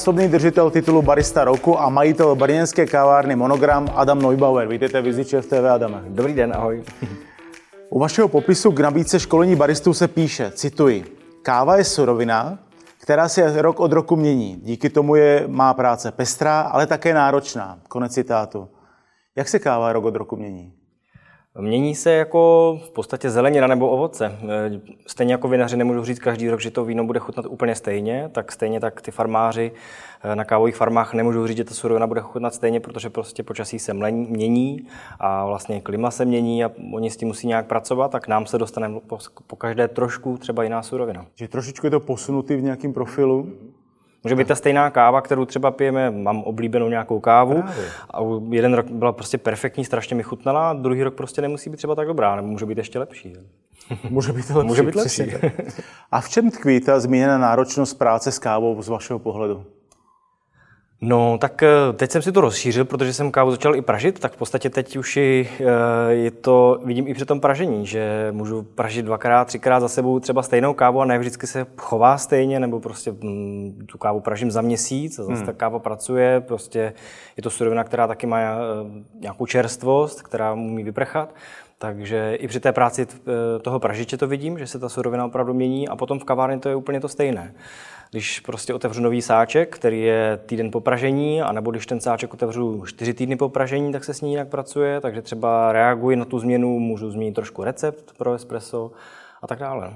Dvojnásobný 0.00 0.28
držitel 0.28 0.70
titulu 0.70 1.02
Barista 1.02 1.44
roku 1.44 1.80
a 1.80 1.88
majitel 1.88 2.34
brněnské 2.34 2.86
kavárny 2.86 3.36
Monogram 3.36 3.88
Adam 3.94 4.22
Neubauer. 4.22 4.68
Vítejte 4.68 5.00
v 5.02 5.24
v 5.24 5.46
TV, 5.46 5.64
Adame. 5.72 6.04
Dobrý 6.08 6.34
den, 6.34 6.52
ahoj. 6.56 6.84
U 7.90 7.98
vašeho 7.98 8.28
popisu 8.28 8.72
k 8.72 8.80
nabídce 8.80 9.20
školení 9.20 9.56
baristů 9.56 9.94
se 9.94 10.08
píše, 10.08 10.50
cituji, 10.50 11.04
káva 11.42 11.76
je 11.76 11.84
surovina, 11.84 12.58
která 13.02 13.28
se 13.28 13.62
rok 13.62 13.80
od 13.80 13.92
roku 13.92 14.16
mění. 14.16 14.56
Díky 14.56 14.90
tomu 14.90 15.14
je 15.14 15.44
má 15.46 15.74
práce 15.74 16.12
pestrá, 16.12 16.60
ale 16.60 16.86
také 16.86 17.14
náročná. 17.14 17.78
Konec 17.88 18.12
citátu. 18.12 18.68
Jak 19.36 19.48
se 19.48 19.58
káva 19.58 19.92
rok 19.92 20.04
od 20.04 20.16
roku 20.16 20.36
mění? 20.36 20.72
Mění 21.60 21.94
se 21.94 22.10
jako 22.12 22.78
v 22.84 22.90
podstatě 22.90 23.30
zelenina 23.30 23.66
nebo 23.66 23.88
ovoce. 23.88 24.38
Stejně 25.06 25.34
jako 25.34 25.48
vinaři 25.48 25.76
nemůžu 25.76 26.04
říct 26.04 26.18
každý 26.18 26.50
rok, 26.50 26.60
že 26.60 26.70
to 26.70 26.84
víno 26.84 27.04
bude 27.04 27.18
chutnat 27.18 27.46
úplně 27.46 27.74
stejně, 27.74 28.30
tak 28.32 28.52
stejně 28.52 28.80
tak 28.80 29.00
ty 29.00 29.10
farmáři 29.10 29.72
eh, 30.22 30.36
na 30.36 30.44
kávových 30.44 30.76
farmách 30.76 31.14
nemůžou 31.14 31.46
říct, 31.46 31.56
že 31.56 31.64
ta 31.64 31.74
surovina 31.74 32.06
bude 32.06 32.20
chutnat 32.20 32.54
stejně, 32.54 32.80
protože 32.80 33.10
prostě 33.10 33.42
počasí 33.42 33.78
se 33.78 33.94
mění 33.94 34.86
a 35.20 35.46
vlastně 35.46 35.80
klima 35.80 36.10
se 36.10 36.24
mění 36.24 36.64
a 36.64 36.70
oni 36.92 37.10
s 37.10 37.16
tím 37.16 37.28
musí 37.28 37.46
nějak 37.46 37.66
pracovat, 37.66 38.10
tak 38.10 38.28
nám 38.28 38.46
se 38.46 38.58
dostane 38.58 39.00
po, 39.06 39.18
po 39.46 39.56
každé 39.56 39.88
trošku 39.88 40.38
třeba 40.38 40.62
jiná 40.62 40.82
surovina. 40.82 41.26
Že 41.34 41.48
trošičku 41.48 41.86
je 41.86 41.90
to 41.90 42.00
posunutý 42.00 42.56
v 42.56 42.62
nějakém 42.62 42.92
profilu? 42.92 43.52
Může 44.24 44.36
být 44.36 44.48
ta 44.48 44.54
stejná 44.54 44.90
káva, 44.90 45.20
kterou 45.20 45.44
třeba 45.44 45.70
pijeme, 45.70 46.10
mám 46.10 46.42
oblíbenou 46.42 46.88
nějakou 46.88 47.20
kávu 47.20 47.62
Právě. 47.62 47.84
a 48.14 48.20
jeden 48.50 48.74
rok 48.74 48.90
byla 48.90 49.12
prostě 49.12 49.38
perfektní, 49.38 49.84
strašně 49.84 50.16
mi 50.16 50.22
chutnala, 50.22 50.72
druhý 50.72 51.02
rok 51.02 51.14
prostě 51.14 51.42
nemusí 51.42 51.70
být 51.70 51.76
třeba 51.76 51.94
tak 51.94 52.06
dobrá, 52.06 52.36
nebo 52.36 52.48
může 52.48 52.66
být 52.66 52.78
ještě 52.78 52.98
lepší. 52.98 53.36
Může 54.10 54.32
být 54.32 54.50
lepší. 54.50 54.66
Může 54.66 54.82
být 54.82 54.94
lepší. 54.94 55.32
A 56.12 56.20
v 56.20 56.28
čem 56.28 56.50
tkví 56.50 56.80
ta 56.80 57.00
zmíněná 57.00 57.38
náročnost 57.38 57.98
práce 57.98 58.32
s 58.32 58.38
kávou 58.38 58.82
z 58.82 58.88
vašeho 58.88 59.18
pohledu? 59.18 59.64
No, 61.02 61.38
tak 61.38 61.62
eh, 61.62 61.68
teď 61.96 62.10
jsem 62.10 62.22
si 62.22 62.32
to 62.32 62.40
rozšířil, 62.40 62.84
protože 62.84 63.12
jsem 63.12 63.30
kávu 63.30 63.50
začal 63.50 63.76
i 63.76 63.82
pražit, 63.82 64.18
tak 64.18 64.32
v 64.32 64.36
podstatě 64.36 64.70
teď 64.70 64.96
už 64.96 65.16
eh, 65.16 65.46
je 66.08 66.30
to, 66.30 66.80
vidím 66.84 67.08
i 67.08 67.14
při 67.14 67.24
tom 67.24 67.40
pražení, 67.40 67.86
že 67.86 68.28
můžu 68.30 68.62
pražit 68.62 69.04
dvakrát, 69.04 69.44
třikrát 69.44 69.80
za 69.80 69.88
sebou 69.88 70.20
třeba 70.20 70.42
stejnou 70.42 70.74
kávu 70.74 71.00
a 71.00 71.04
ne 71.04 71.18
vždycky 71.18 71.46
se 71.46 71.66
chová 71.76 72.18
stejně, 72.18 72.60
nebo 72.60 72.80
prostě 72.80 73.12
mm, 73.12 73.86
tu 73.86 73.98
kávu 73.98 74.20
pražím 74.20 74.50
za 74.50 74.60
měsíc 74.60 75.18
a 75.18 75.22
zase 75.22 75.36
hmm. 75.36 75.46
ta 75.46 75.52
káva 75.52 75.78
pracuje, 75.78 76.40
prostě 76.40 76.92
je 77.36 77.42
to 77.42 77.50
surovina, 77.50 77.84
která 77.84 78.06
taky 78.06 78.26
má 78.26 78.40
eh, 78.40 78.56
nějakou 79.20 79.46
čerstvost, 79.46 80.22
která 80.22 80.52
umí 80.52 80.84
vyprchat. 80.84 81.34
Takže 81.78 82.34
i 82.34 82.48
při 82.48 82.60
té 82.60 82.72
práci 82.72 83.06
toho 83.62 83.80
pražiče 83.80 84.16
to 84.16 84.26
vidím, 84.26 84.58
že 84.58 84.66
se 84.66 84.78
ta 84.78 84.88
surovina 84.88 85.26
opravdu 85.26 85.54
mění 85.54 85.88
a 85.88 85.96
potom 85.96 86.18
v 86.18 86.24
kavárně 86.24 86.58
to 86.58 86.68
je 86.68 86.76
úplně 86.76 87.00
to 87.00 87.08
stejné. 87.08 87.54
Když 88.10 88.40
prostě 88.40 88.74
otevřu 88.74 89.02
nový 89.02 89.22
sáček, 89.22 89.76
který 89.76 90.00
je 90.00 90.40
týden 90.46 90.70
po 90.70 90.80
pražení, 90.80 91.42
anebo 91.42 91.70
když 91.70 91.86
ten 91.86 92.00
sáček 92.00 92.34
otevřu 92.34 92.82
čtyři 92.86 93.14
týdny 93.14 93.36
po 93.36 93.48
pražení, 93.48 93.92
tak 93.92 94.04
se 94.04 94.14
s 94.14 94.20
ní 94.20 94.30
jinak 94.30 94.48
pracuje, 94.48 95.00
takže 95.00 95.22
třeba 95.22 95.72
reaguji 95.72 96.16
na 96.16 96.24
tu 96.24 96.38
změnu, 96.38 96.78
můžu 96.78 97.10
změnit 97.10 97.32
trošku 97.32 97.64
recept 97.64 98.18
pro 98.18 98.34
espresso 98.34 98.90
a 99.42 99.46
tak 99.46 99.58
dále. 99.58 99.94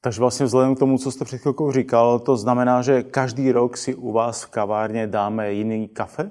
Takže 0.00 0.20
vlastně 0.20 0.46
vzhledem 0.46 0.74
k 0.74 0.78
tomu, 0.78 0.98
co 0.98 1.10
jste 1.10 1.24
před 1.24 1.38
chvilkou 1.38 1.72
říkal, 1.72 2.18
to 2.18 2.36
znamená, 2.36 2.82
že 2.82 3.02
každý 3.02 3.52
rok 3.52 3.76
si 3.76 3.94
u 3.94 4.12
vás 4.12 4.44
v 4.44 4.50
kavárně 4.50 5.06
dáme 5.06 5.52
jiný 5.52 5.88
kafe? 5.88 6.30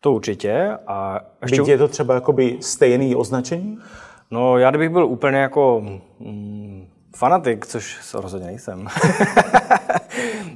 To 0.00 0.12
určitě. 0.12 0.78
A 0.86 1.20
ještě... 1.42 1.60
Byť 1.60 1.68
je 1.68 1.78
to 1.78 1.88
třeba 1.88 2.14
jakoby 2.14 2.58
stejný 2.60 3.16
označení? 3.16 3.78
No, 4.30 4.58
já 4.58 4.70
kdybych 4.70 4.90
byl 4.90 5.06
úplně 5.06 5.38
jako 5.38 5.80
mm, 6.20 6.86
fanatik, 7.16 7.66
což 7.66 8.14
rozhodně 8.14 8.46
nejsem, 8.46 8.88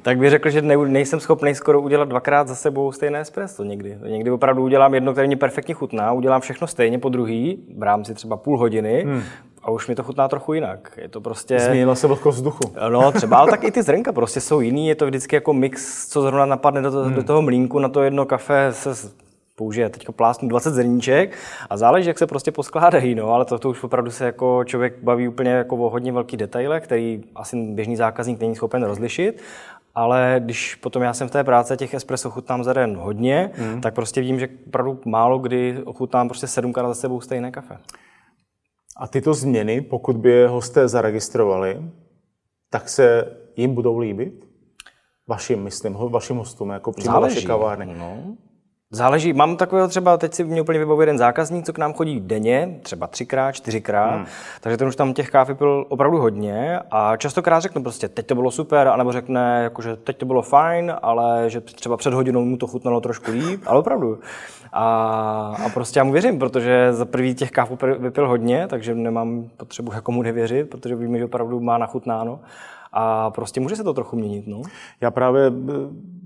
tak 0.03 0.19
bych 0.19 0.31
řekl, 0.31 0.51
že 0.51 0.63
nejsem 0.63 1.21
schopný 1.21 1.55
skoro 1.55 1.81
udělat 1.81 2.09
dvakrát 2.09 2.49
za 2.49 2.55
sebou 2.55 2.93
stejné 2.93 3.21
espresso 3.21 3.65
někdy. 3.65 3.99
Někdy 4.07 4.31
opravdu 4.31 4.63
udělám 4.63 4.95
jedno, 4.95 5.13
které 5.13 5.27
mě 5.27 5.37
perfektně 5.37 5.75
chutná, 5.75 6.13
udělám 6.13 6.41
všechno 6.41 6.67
stejně 6.67 6.99
po 6.99 7.09
druhý, 7.09 7.59
v 7.79 7.83
rámci 7.83 8.15
třeba 8.15 8.37
půl 8.37 8.59
hodiny, 8.59 9.03
hmm 9.07 9.23
a 9.63 9.71
už 9.71 9.89
mi 9.89 9.95
to 9.95 10.03
chutná 10.03 10.29
trochu 10.29 10.53
jinak. 10.53 10.99
Je 11.03 11.09
to 11.09 11.21
prostě... 11.21 11.59
Změnila 11.59 11.95
se 11.95 12.07
vlhkost 12.07 12.37
vzduchu. 12.37 12.73
No, 12.89 13.13
třeba, 13.13 13.37
ale 13.37 13.51
tak 13.51 13.65
i 13.65 13.71
ty 13.71 13.83
zrnka 13.83 14.13
prostě 14.13 14.41
jsou 14.41 14.61
jiný. 14.61 14.89
Je 14.89 14.95
to 14.95 15.07
vždycky 15.07 15.37
jako 15.37 15.53
mix, 15.53 16.09
co 16.09 16.23
zrovna 16.23 16.47
napadne 16.47 16.83
do, 16.83 16.91
to, 16.91 17.05
hmm. 17.05 17.15
do 17.15 17.23
toho 17.23 17.43
mlínku. 17.43 17.79
Na 17.79 17.89
to 17.89 18.03
jedno 18.03 18.27
kafe 18.27 18.69
se 18.71 18.91
použije 19.63 19.89
teď 19.89 20.07
plásnu 20.17 20.49
20 20.49 20.71
zrníček 20.71 21.37
a 21.71 21.77
záleží, 21.77 22.09
jak 22.09 22.19
se 22.19 22.27
prostě 22.27 22.53
poskládají, 22.53 23.15
no, 23.15 23.31
ale 23.31 23.45
to, 23.45 23.59
to 23.59 23.71
už 23.71 23.85
opravdu 23.85 24.11
se 24.11 24.25
jako 24.25 24.65
člověk 24.65 25.03
baví 25.03 25.29
úplně 25.29 25.51
jako 25.51 25.77
o 25.77 25.91
hodně 25.91 26.13
velký 26.13 26.37
detaile, 26.37 26.81
který 26.81 27.25
asi 27.35 27.57
běžný 27.57 27.97
zákazník 27.97 28.41
není 28.41 28.57
schopen 28.57 28.83
rozlišit. 28.83 29.43
Ale 29.95 30.37
když 30.45 30.75
potom 30.75 31.03
já 31.03 31.15
jsem 31.15 31.29
v 31.29 31.31
té 31.31 31.45
práci 31.45 31.77
těch 31.77 31.95
espresso 31.95 32.31
chutnám 32.31 32.65
za 32.65 32.73
den 32.73 32.97
hodně, 32.97 33.51
mm. 33.59 33.81
tak 33.81 33.95
prostě 33.95 34.21
vím, 34.21 34.41
že 34.41 34.49
opravdu 34.67 35.01
málo 35.05 35.39
kdy 35.39 35.83
ochutnám 35.85 36.29
prostě 36.29 36.47
sedmkrát 36.47 36.89
za 36.89 36.95
sebou 36.95 37.21
stejné 37.21 37.51
kafe. 37.51 37.79
A 38.97 39.07
tyto 39.07 39.35
změny, 39.35 39.81
pokud 39.81 40.17
by 40.17 40.31
je 40.31 40.49
hosté 40.49 40.89
zaregistrovali, 40.89 41.83
tak 42.71 42.89
se 42.89 43.37
jim 43.57 43.75
budou 43.75 43.99
líbit? 43.99 44.49
Vašim, 45.29 45.63
myslím, 45.63 45.93
vašim 45.95 46.37
hostům, 46.37 46.71
jako 46.71 46.93
přímo 46.93 47.21
vaše 47.21 47.43
kavárny. 47.43 47.95
No. 47.99 48.37
Záleží, 48.95 49.33
mám 49.33 49.57
takového 49.57 49.89
třeba, 49.89 50.17
teď 50.17 50.35
si 50.35 50.45
mě 50.45 50.63
úplně 50.63 50.79
vybavuje 50.79 51.03
jeden 51.03 51.19
zákazník, 51.19 51.67
co 51.67 51.73
k 51.73 51.79
nám 51.79 51.93
chodí 51.93 52.21
denně, 52.21 52.79
třeba 52.83 53.07
třikrát, 53.07 53.53
čtyřikrát, 53.53 54.15
hmm. 54.15 54.27
takže 54.61 54.77
ten 54.77 54.89
už 54.89 54.97
tam 54.97 55.15
těch 55.15 55.31
káv 55.31 55.51
byl 55.51 55.87
opravdu 55.89 56.19
hodně 56.19 56.81
a 56.91 57.17
častokrát 57.17 57.63
řeknu 57.63 57.83
prostě, 57.83 58.09
teď 58.09 58.27
to 58.27 58.35
bylo 58.35 58.51
super, 58.51 58.89
anebo 58.89 59.13
řekne, 59.13 59.61
jakože 59.63 59.97
teď 59.97 60.17
to 60.17 60.27
bylo 60.27 60.43
fajn, 60.43 60.95
ale 61.03 61.51
že 61.51 61.61
třeba 61.61 61.97
před 61.97 62.15
hodinou 62.15 62.45
mu 62.45 62.57
to 62.57 62.67
chutnalo 62.67 63.01
trošku 63.01 63.31
líp, 63.31 63.63
ale 63.67 63.79
opravdu. 63.79 64.19
A, 64.73 64.85
a 65.67 65.69
prostě 65.69 66.01
já 66.01 66.05
mu 66.05 66.13
věřím, 66.13 66.39
protože 66.39 66.93
za 66.93 67.05
prvý 67.05 67.35
těch 67.35 67.51
káv 67.51 67.71
vypil 67.99 68.29
hodně, 68.29 68.67
takže 68.69 68.95
nemám 68.95 69.51
potřebu 69.57 69.93
jako 69.93 70.13
mu 70.13 70.23
nevěřit, 70.23 70.71
protože 70.71 70.97
vím, 70.97 71.19
že 71.19 71.25
opravdu 71.25 71.61
má 71.61 71.79
nachutnáno 71.79 72.41
a 72.93 73.31
prostě 73.31 73.61
může 73.61 73.77
se 73.77 73.85
to 73.85 73.95
trochu 73.95 74.17
měnit. 74.17 74.47
No? 74.47 74.63
Já 75.01 75.11
právě 75.11 75.51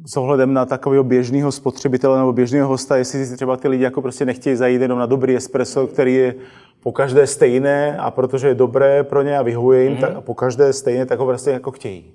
s 0.07 0.17
ohledem 0.17 0.55
na 0.55 0.67
takového 0.67 1.05
běžného 1.05 1.53
spotřebitele 1.53 2.19
nebo 2.19 2.33
běžného 2.33 2.69
hosta, 2.69 2.97
jestli 2.97 3.27
si 3.27 3.37
třeba 3.37 3.57
ty 3.57 3.69
lidi 3.69 3.85
jako 3.85 4.03
prostě 4.03 4.25
nechtějí 4.25 4.57
zajít 4.57 4.83
jenom 4.83 4.99
na 4.99 5.07
dobrý 5.07 5.37
espresso, 5.37 5.87
který 5.87 6.15
je 6.15 6.35
po 6.83 6.93
každé 6.93 7.27
stejné 7.27 7.97
a 7.99 8.11
protože 8.11 8.49
je 8.49 8.55
dobré 8.55 9.05
pro 9.05 9.23
ně 9.23 9.39
a 9.39 9.43
vyhovuje 9.43 9.83
jim, 9.83 9.95
mm-hmm. 9.95 10.01
tak 10.01 10.17
a 10.17 10.21
po 10.21 10.35
každé 10.35 10.73
stejné, 10.73 11.07
tak 11.07 11.19
ho 11.19 11.27
prostě 11.27 11.51
jako 11.51 11.71
chtějí. 11.71 12.13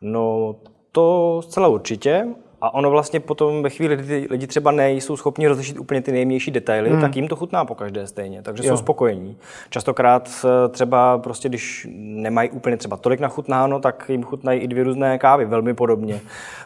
No 0.00 0.56
to 0.92 1.40
zcela 1.44 1.68
určitě. 1.68 2.26
A 2.66 2.74
ono 2.74 2.90
vlastně 2.90 3.20
potom 3.20 3.62
ve 3.62 3.70
chvíli, 3.70 3.96
kdy 3.96 4.06
ty 4.06 4.26
lidi 4.30 4.46
třeba 4.46 4.70
nejsou 4.70 5.16
schopni 5.16 5.48
rozlišit 5.48 5.78
úplně 5.78 6.02
ty 6.02 6.12
nejmější 6.12 6.50
detaily, 6.50 6.90
hmm. 6.90 7.00
tak 7.00 7.16
jim 7.16 7.28
to 7.28 7.36
chutná 7.36 7.64
po 7.64 7.74
každé 7.74 8.06
stejně, 8.06 8.42
takže 8.42 8.62
jo. 8.66 8.70
jsou 8.70 8.76
spokojení. 8.76 9.36
Častokrát 9.70 10.46
třeba 10.70 11.18
prostě, 11.18 11.48
když 11.48 11.88
nemají 11.94 12.50
úplně 12.50 12.76
třeba 12.76 12.96
tolik 12.96 13.20
nachutnáno, 13.20 13.80
tak 13.80 14.04
jim 14.08 14.22
chutnají 14.22 14.60
i 14.60 14.68
dvě 14.68 14.84
různé 14.84 15.18
kávy, 15.18 15.44
velmi 15.44 15.74
podobně. 15.74 16.20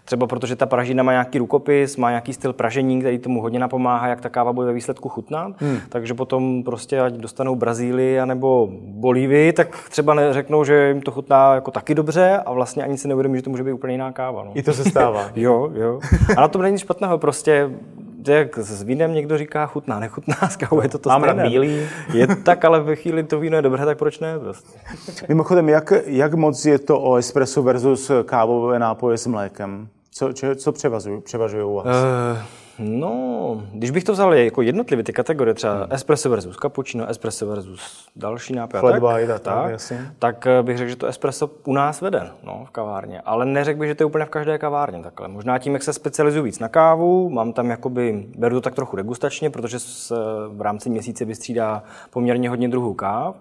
Třeba 0.05 0.27
protože 0.27 0.56
ta 0.56 0.66
pražina 0.66 1.03
má 1.03 1.12
nějaký 1.12 1.39
rukopis, 1.39 1.97
má 1.97 2.10
nějaký 2.10 2.33
styl 2.33 2.53
pražení, 2.53 3.00
který 3.00 3.19
tomu 3.19 3.41
hodně 3.41 3.59
napomáhá, 3.59 4.06
jak 4.06 4.21
ta 4.21 4.28
káva 4.28 4.53
bude 4.53 4.66
ve 4.66 4.72
výsledku 4.72 5.09
chutnat. 5.09 5.53
Hmm. 5.57 5.78
Takže 5.89 6.15
potom 6.15 6.63
prostě, 6.63 7.01
ať 7.01 7.15
dostanou 7.15 7.57
Brazílii 7.57 8.21
nebo 8.25 8.69
Bolívii, 8.83 9.53
tak 9.53 9.89
třeba 9.89 10.33
řeknou, 10.33 10.65
že 10.65 10.89
jim 10.89 11.03
to 11.03 11.10
chutná 11.10 11.54
jako 11.54 11.71
taky 11.71 11.95
dobře 11.95 12.42
a 12.47 12.53
vlastně 12.53 12.84
ani 12.84 12.98
si 12.98 13.09
neuvědomí, 13.09 13.39
že 13.39 13.42
to 13.42 13.51
může 13.51 13.65
být 13.65 13.72
úplně 13.72 13.95
jiná 13.95 14.13
káva. 14.13 14.45
No. 14.45 14.51
I 14.54 14.63
to 14.63 14.72
se 14.72 14.84
stává. 14.84 15.30
jo, 15.36 15.71
jo. 15.75 15.90
A 16.37 16.41
na 16.41 16.48
tom 16.48 16.63
není 16.63 16.78
špatného, 16.78 17.19
prostě 17.19 17.71
jak 18.28 18.59
s 18.59 18.83
vínem 18.83 19.15
někdo 19.15 19.39
říká 19.39 19.66
chutná, 19.66 20.01
nechutná, 20.01 20.34
s 20.51 20.57
kávou 20.57 20.83
je 20.83 20.89
to 20.89 20.98
to 20.98 21.09
Mám 21.09 21.22
stejné. 21.22 21.48
bílý. 21.48 21.81
Je 22.13 22.27
tak, 22.27 22.65
ale 22.65 22.81
ve 22.81 22.97
chvíli 22.97 23.22
to 23.22 23.41
víno 23.41 23.57
je 23.57 23.63
dobré, 23.63 23.84
tak 23.84 23.98
proč 23.98 24.19
ne? 24.19 24.39
Prostě. 24.39 24.78
Mimochodem, 25.28 25.69
jak, 25.69 25.92
jak 26.07 26.34
moc 26.34 26.65
je 26.65 26.78
to 26.78 27.01
o 27.01 27.16
espresso 27.16 27.63
versus 27.63 28.10
kávové 28.25 28.78
nápoje 28.78 29.19
s 29.19 29.27
mlékem? 29.27 29.89
Co, 30.10 30.31
co 30.57 30.72
převažují 31.25 31.65
u 31.65 31.75
vás? 31.75 31.87
Uh, 31.87 32.39
No, 32.82 33.62
když 33.72 33.91
bych 33.91 34.04
to 34.04 34.12
vzal 34.12 34.34
jako 34.34 34.62
jednotlivě 34.62 35.04
ty 35.04 35.12
kategorie, 35.12 35.54
třeba 35.54 35.74
hmm. 35.74 35.86
espresso 35.91 36.30
versus 36.30 36.56
cappuccino, 36.56 37.06
espresso 37.06 37.47
versus 37.47 38.09
další 38.16 38.53
nápoj, 38.53 38.80
tak, 38.80 39.03
tak, 39.27 39.41
tak, 39.41 39.71
jasně. 39.71 40.12
tak 40.18 40.47
eh, 40.47 40.62
bych 40.62 40.78
řekl, 40.78 40.91
že 40.91 40.97
to 40.97 41.06
espresso 41.06 41.50
u 41.65 41.72
nás 41.72 42.00
vede 42.00 42.30
no, 42.42 42.65
v 42.68 42.71
kavárně. 42.71 43.21
Ale 43.21 43.47
neřekl 43.47 43.80
bych, 43.80 43.88
že 43.88 43.94
to 43.94 44.03
je 44.03 44.06
úplně 44.06 44.24
v 44.24 44.30
každé 44.30 44.59
kavárně 44.59 45.03
takhle. 45.03 45.28
Možná 45.28 45.59
tím, 45.59 45.72
jak 45.72 45.82
se 45.82 45.92
specializuju 45.92 46.44
víc 46.44 46.59
na 46.59 46.68
kávu, 46.68 47.30
mám 47.30 47.53
tam 47.53 47.71
jakoby, 47.71 48.27
beru 48.38 48.56
to 48.56 48.60
tak 48.60 48.74
trochu 48.74 48.97
degustačně, 48.97 49.50
protože 49.50 49.78
se 49.78 50.15
v 50.48 50.60
rámci 50.60 50.91
měsíce 50.91 51.24
vystřídá 51.24 51.82
poměrně 52.10 52.48
hodně 52.48 52.68
druhů 52.68 52.94
káv, 52.94 53.36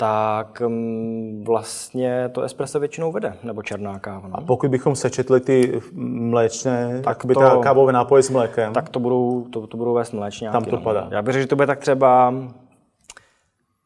tak 0.00 0.60
mm, 0.60 1.44
vlastně 1.46 2.28
to 2.28 2.42
espresso 2.42 2.80
většinou 2.80 3.12
vede, 3.12 3.36
nebo 3.42 3.62
černá 3.62 3.98
káva. 3.98 4.28
No. 4.28 4.36
A 4.36 4.40
pokud 4.40 4.70
bychom 4.70 4.96
sečetli 4.96 5.40
ty 5.40 5.80
mléčné, 5.94 7.00
tak 7.04 7.24
by 7.24 7.34
to, 7.34 7.40
ta 7.40 7.56
kávové 7.56 7.92
nápoje 7.92 8.22
s 8.22 8.30
mlékem? 8.30 8.72
Tak 8.72 8.88
to 8.88 9.00
budou, 9.00 9.46
to, 9.50 9.66
to 9.66 9.76
budou 9.76 9.94
vést 9.94 10.12
mléčňáky. 10.12 10.52
Tam 10.52 10.64
to 10.64 10.76
no. 10.76 10.82
padá. 10.82 11.08
Já 11.10 11.22
bych 11.22 11.32
řekl, 11.32 11.42
že 11.42 11.46
to 11.46 11.56
bude 11.56 11.66
tak 11.66 11.78
třeba 11.78 12.34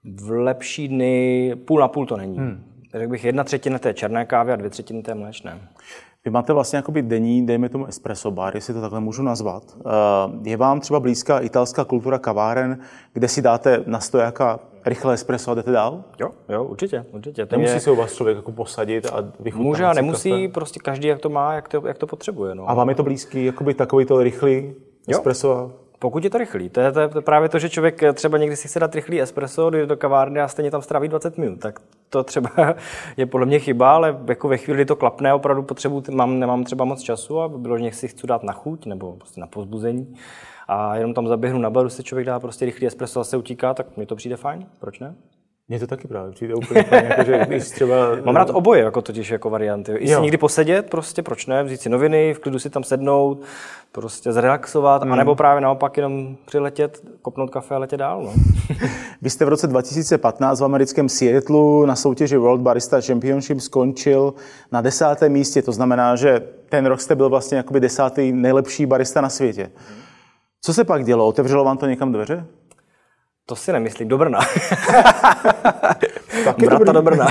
v 0.05 0.31
lepší 0.31 0.89
dny, 0.89 1.55
půl 1.65 1.81
na 1.81 1.89
půl 1.89 2.07
to 2.07 2.17
není. 2.17 2.39
Hmm. 2.39 2.65
Řekl 2.95 3.11
bych 3.11 3.25
jedna 3.25 3.45
třetina 3.45 3.79
té 3.79 3.95
černé 3.95 4.25
kávy 4.25 4.53
a 4.53 4.57
dvě 4.57 4.71
třetiny 4.71 5.03
té 5.03 5.15
mléčné. 5.15 5.59
Vy 6.25 6.31
máte 6.31 6.53
vlastně 6.53 6.77
jakoby 6.77 7.03
denní, 7.03 7.47
dejme 7.47 7.69
tomu 7.69 7.87
espresso 7.87 8.31
bar, 8.31 8.55
jestli 8.55 8.75
to 8.75 8.81
takhle 8.81 9.01
můžu 9.01 9.23
nazvat. 9.23 9.63
Eh, 9.79 10.51
je 10.51 10.57
vám 10.57 10.81
třeba 10.81 11.01
blízká 11.01 11.39
italská 11.39 11.85
kultura 11.85 12.19
kaváren, 12.19 12.79
kde 13.13 13.29
si 13.29 13.43
dáte 13.43 13.83
na 13.87 14.01
stojáka 14.01 14.61
rychle 14.87 15.15
espresso 15.15 15.51
a 15.51 15.55
jdete 15.55 15.71
dál? 15.71 16.05
Jo, 16.21 16.31
jo, 16.49 16.65
určitě, 16.65 17.05
určitě. 17.13 17.47
To 17.47 17.57
Nemusí 17.57 17.75
je... 17.75 17.81
se 17.81 17.91
u 17.91 17.97
vás 17.97 18.15
člověk 18.15 18.37
jako 18.37 18.53
posadit 18.53 19.07
a 19.07 19.25
vychutnat 19.41 19.67
Může 19.67 19.85
a 19.85 19.93
nemusí, 19.93 20.31
kafe. 20.31 20.49
prostě 20.49 20.81
každý 20.81 21.09
jak 21.09 21.21
to 21.21 21.29
má, 21.29 21.55
jak 21.55 21.69
to, 21.69 21.87
jak 21.87 21.99
to 21.99 22.07
potřebuje. 22.07 22.55
No. 22.55 22.71
A 22.71 22.75
vám 22.75 22.89
je 22.89 22.95
to 22.95 23.03
blízký, 23.03 23.45
jakoby 23.45 23.75
takový 23.75 24.05
to 24.05 24.23
rychlý 24.23 24.75
espresso? 25.09 25.49
Jo. 25.49 25.73
Pokud 25.99 26.25
je 26.25 26.31
to 26.31 26.39
rychlý, 26.39 26.69
to 26.69 26.81
je, 26.81 26.93
to 26.93 27.01
je 27.01 27.09
právě 27.09 27.49
to, 27.49 27.59
že 27.59 27.69
člověk 27.69 28.03
třeba 28.15 28.39
někdy 28.39 28.57
si 28.57 28.69
chce 28.69 28.81
dát 28.81 28.95
rychlý 28.95 29.23
espresso, 29.23 29.71
jde 29.71 29.87
do 29.87 29.97
kavárny 29.97 30.41
a 30.41 30.49
stejně 30.49 30.71
tam 30.71 30.83
stráví 30.83 31.09
20 31.09 31.39
minut, 31.39 31.61
tak 31.61 31.81
to 32.11 32.25
třeba 32.25 32.51
je 33.17 33.27
podle 33.27 33.47
mě 33.47 33.59
chyba, 33.59 33.95
ale 33.95 34.19
jako 34.29 34.49
ve 34.49 34.57
chvíli 34.57 34.85
to 34.85 34.97
klapne, 34.97 35.35
opravdu 35.35 35.63
potřebuji, 35.63 36.03
mám, 36.11 36.39
nemám 36.39 36.65
třeba 36.65 36.85
moc 36.85 37.01
času 37.03 37.41
a 37.41 37.49
bylo, 37.49 37.79
že 37.79 37.93
si 37.93 38.09
chci 38.09 38.27
dát 38.27 38.43
na 38.43 38.53
chuť 38.53 38.87
nebo 38.87 39.13
prostě 39.13 39.41
na 39.41 39.47
pozbuzení 39.47 40.17
a 40.69 40.97
jenom 40.97 41.15
tam 41.15 41.29
zaběhnu 41.29 41.59
na 41.59 41.71
baru, 41.71 41.89
se 41.89 42.03
člověk 42.03 42.27
dá 42.27 42.41
prostě 42.41 42.65
rychlý 42.65 42.87
espresso 42.87 43.21
a 43.21 43.25
se 43.25 43.37
utíká, 43.37 43.75
tak 43.75 43.97
mi 43.97 44.07
to 44.07 44.17
přijde 44.17 44.37
fajn, 44.37 44.67
proč 44.81 44.99
ne? 44.99 45.15
Mně 45.69 45.79
to 45.79 45.87
taky 45.87 46.09
právě 46.09 46.33
přijde 46.33 46.55
úplně 46.55 46.83
fajn, 46.83 47.05
jako, 47.05 47.25
že 47.25 47.45
když 47.47 47.71
třeba... 47.71 47.95
Mám 48.25 48.37
rád 48.37 48.51
oboje, 48.51 48.83
jako 48.83 49.03
totiž 49.03 49.31
jako 49.31 49.51
varianty. 49.51 49.93
I 49.93 50.09
si 50.09 50.21
někdy 50.21 50.37
posedět, 50.37 50.91
prostě 50.91 51.23
proč 51.23 51.47
ne, 51.47 51.65
vzít 51.65 51.81
si 51.81 51.89
noviny, 51.89 52.35
v 52.35 52.39
klidu 52.39 52.59
si 52.59 52.71
tam 52.71 52.85
sednout, 52.85 53.43
prostě 53.93 54.33
zrelaxovat, 54.33 55.03
hmm. 55.03 55.13
anebo 55.13 55.35
právě 55.35 55.61
naopak 55.61 55.97
jenom 55.97 56.37
přiletět, 56.47 57.03
kopnout 57.23 57.51
kafe 57.51 57.75
a 57.75 57.79
letět 57.79 57.99
dál. 57.99 58.23
No. 58.23 58.33
Vy 59.23 59.31
jste 59.31 59.45
v 59.45 59.49
roce 59.49 59.67
2015 59.67 60.61
v 60.61 60.65
americkém 60.65 61.09
Seattleu 61.09 61.87
na 61.87 61.97
soutěži 61.97 62.37
World 62.37 62.61
Barista 62.61 63.01
Championship 63.01 63.61
skončil 63.61 64.35
na 64.73 64.81
desátém 64.81 65.33
místě, 65.33 65.63
to 65.63 65.73
znamená, 65.73 66.17
že 66.17 66.43
ten 66.69 66.87
rok 66.87 67.01
jste 67.01 67.15
byl 67.15 67.29
vlastně 67.29 67.57
jakoby 67.57 67.81
desátý 67.81 68.33
nejlepší 68.33 68.87
barista 68.87 69.21
na 69.21 69.29
světě. 69.29 69.71
Co 70.65 70.75
se 70.75 70.85
pak 70.85 71.05
dělo? 71.05 71.27
Otevřelo 71.27 71.65
vám 71.65 71.79
to 71.79 71.87
někam 71.87 72.13
dveře? 72.13 72.47
To 73.47 73.57
si 73.57 73.73
nemyslím, 73.73 74.09
do 74.09 74.19
Brna. 74.19 74.39
Brata 76.59 76.93
do 76.93 77.03
Brna. 77.03 77.27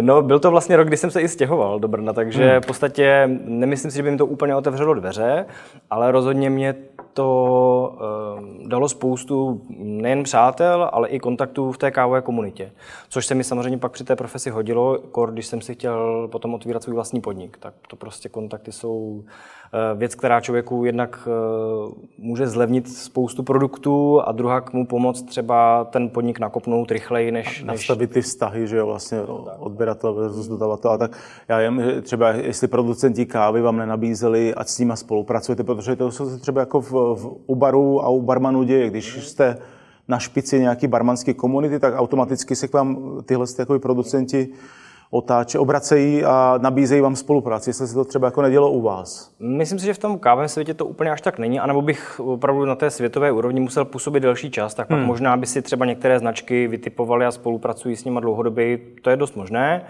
no, 0.00 0.22
byl 0.22 0.38
to 0.38 0.50
vlastně 0.50 0.76
rok, 0.76 0.88
kdy 0.88 0.96
jsem 0.96 1.10
se 1.10 1.20
i 1.20 1.28
stěhoval 1.28 1.80
do 1.80 1.88
Brna, 1.88 2.12
takže 2.12 2.50
hmm. 2.50 2.60
v 2.60 2.66
podstatě 2.66 3.30
nemyslím 3.44 3.90
si, 3.90 3.96
že 3.96 4.02
by 4.02 4.10
mi 4.10 4.16
to 4.16 4.26
úplně 4.26 4.54
otevřelo 4.54 4.94
dveře, 4.94 5.46
ale 5.90 6.12
rozhodně 6.12 6.50
mě 6.50 6.74
to 7.12 7.94
uh, 7.94 8.68
dalo 8.68 8.88
spoustu 8.88 9.60
nejen 9.78 10.22
přátel, 10.22 10.90
ale 10.92 11.08
i 11.08 11.18
kontaktů 11.18 11.72
v 11.72 11.78
té 11.78 11.90
kávové 11.90 12.22
komunitě. 12.22 12.72
Což 13.08 13.26
se 13.26 13.34
mi 13.34 13.44
samozřejmě 13.44 13.78
pak 13.78 13.92
při 13.92 14.04
té 14.04 14.16
profesi 14.16 14.50
hodilo, 14.50 14.98
když 15.30 15.46
jsem 15.46 15.60
si 15.60 15.74
chtěl 15.74 16.28
potom 16.32 16.54
otvírat 16.54 16.82
svůj 16.82 16.94
vlastní 16.94 17.20
podnik. 17.20 17.56
Tak 17.60 17.74
to 17.88 17.96
prostě 17.96 18.28
kontakty 18.28 18.72
jsou 18.72 19.24
věc, 19.94 20.14
která 20.14 20.40
člověku 20.40 20.84
jednak 20.84 21.28
eh, 21.28 21.94
může 22.18 22.46
zlevnit 22.46 22.88
spoustu 22.88 23.42
produktů 23.42 24.20
a 24.20 24.32
druhá 24.32 24.60
k 24.60 24.72
mu 24.72 24.86
pomoct 24.86 25.22
třeba 25.22 25.84
ten 25.84 26.08
podnik 26.08 26.38
nakopnout 26.38 26.90
rychleji 26.90 27.32
než... 27.32 27.64
Nastavit 27.64 28.10
ty 28.10 28.22
vztahy, 28.22 28.66
že 28.68 28.76
jo, 28.76 28.86
vlastně 28.86 29.20
odběratel 29.58 30.14
versus 30.14 30.48
dodavatel. 30.48 30.90
A 30.90 30.98
tak 30.98 31.18
já 31.48 31.60
že 31.60 32.02
třeba 32.02 32.30
jestli 32.30 32.68
producenti 32.68 33.26
kávy 33.26 33.62
vám 33.62 33.76
nenabízeli, 33.76 34.54
ať 34.54 34.68
s 34.68 34.78
nimi 34.78 34.92
spolupracujete, 34.94 35.64
protože 35.64 35.96
to 35.96 36.10
se 36.10 36.38
třeba 36.38 36.60
jako 36.60 36.80
v, 36.80 36.90
v, 36.90 37.36
u 37.46 37.54
baru 37.54 38.04
a 38.04 38.08
u 38.08 38.22
barmanů 38.22 38.62
děje, 38.62 38.90
když 38.90 39.28
jste 39.28 39.58
na 40.08 40.18
špici 40.18 40.60
nějaký 40.60 40.86
barmanské 40.86 41.34
komunity, 41.34 41.78
tak 41.78 41.94
automaticky 41.96 42.56
se 42.56 42.68
k 42.68 42.72
vám 42.72 43.20
tyhle 43.24 43.46
producenti 43.78 44.48
otáče, 45.10 45.58
obracejí 45.58 46.24
a 46.24 46.58
nabízejí 46.62 47.00
vám 47.00 47.16
spolupráci, 47.16 47.70
jestli 47.70 47.86
se 47.86 47.94
to 47.94 48.04
třeba 48.04 48.26
jako 48.26 48.42
nedělo 48.42 48.70
u 48.70 48.82
vás? 48.82 49.34
Myslím 49.40 49.78
si, 49.78 49.86
že 49.86 49.94
v 49.94 49.98
tom 49.98 50.18
kávém 50.18 50.48
světě 50.48 50.74
to 50.74 50.86
úplně 50.86 51.10
až 51.10 51.20
tak 51.20 51.38
není, 51.38 51.60
anebo 51.60 51.82
bych 51.82 52.20
opravdu 52.20 52.64
na 52.64 52.74
té 52.74 52.90
světové 52.90 53.32
úrovni 53.32 53.60
musel 53.60 53.84
působit 53.84 54.20
delší 54.20 54.50
čas, 54.50 54.74
tak 54.74 54.88
pak 54.88 54.98
hmm. 54.98 55.06
možná 55.06 55.36
by 55.36 55.46
si 55.46 55.62
třeba 55.62 55.86
některé 55.86 56.18
značky 56.18 56.68
vytipovaly 56.68 57.26
a 57.26 57.30
spolupracují 57.30 57.96
s 57.96 58.04
nimi 58.04 58.20
dlouhodobě, 58.20 58.78
to 59.02 59.10
je 59.10 59.16
dost 59.16 59.36
možné. 59.36 59.82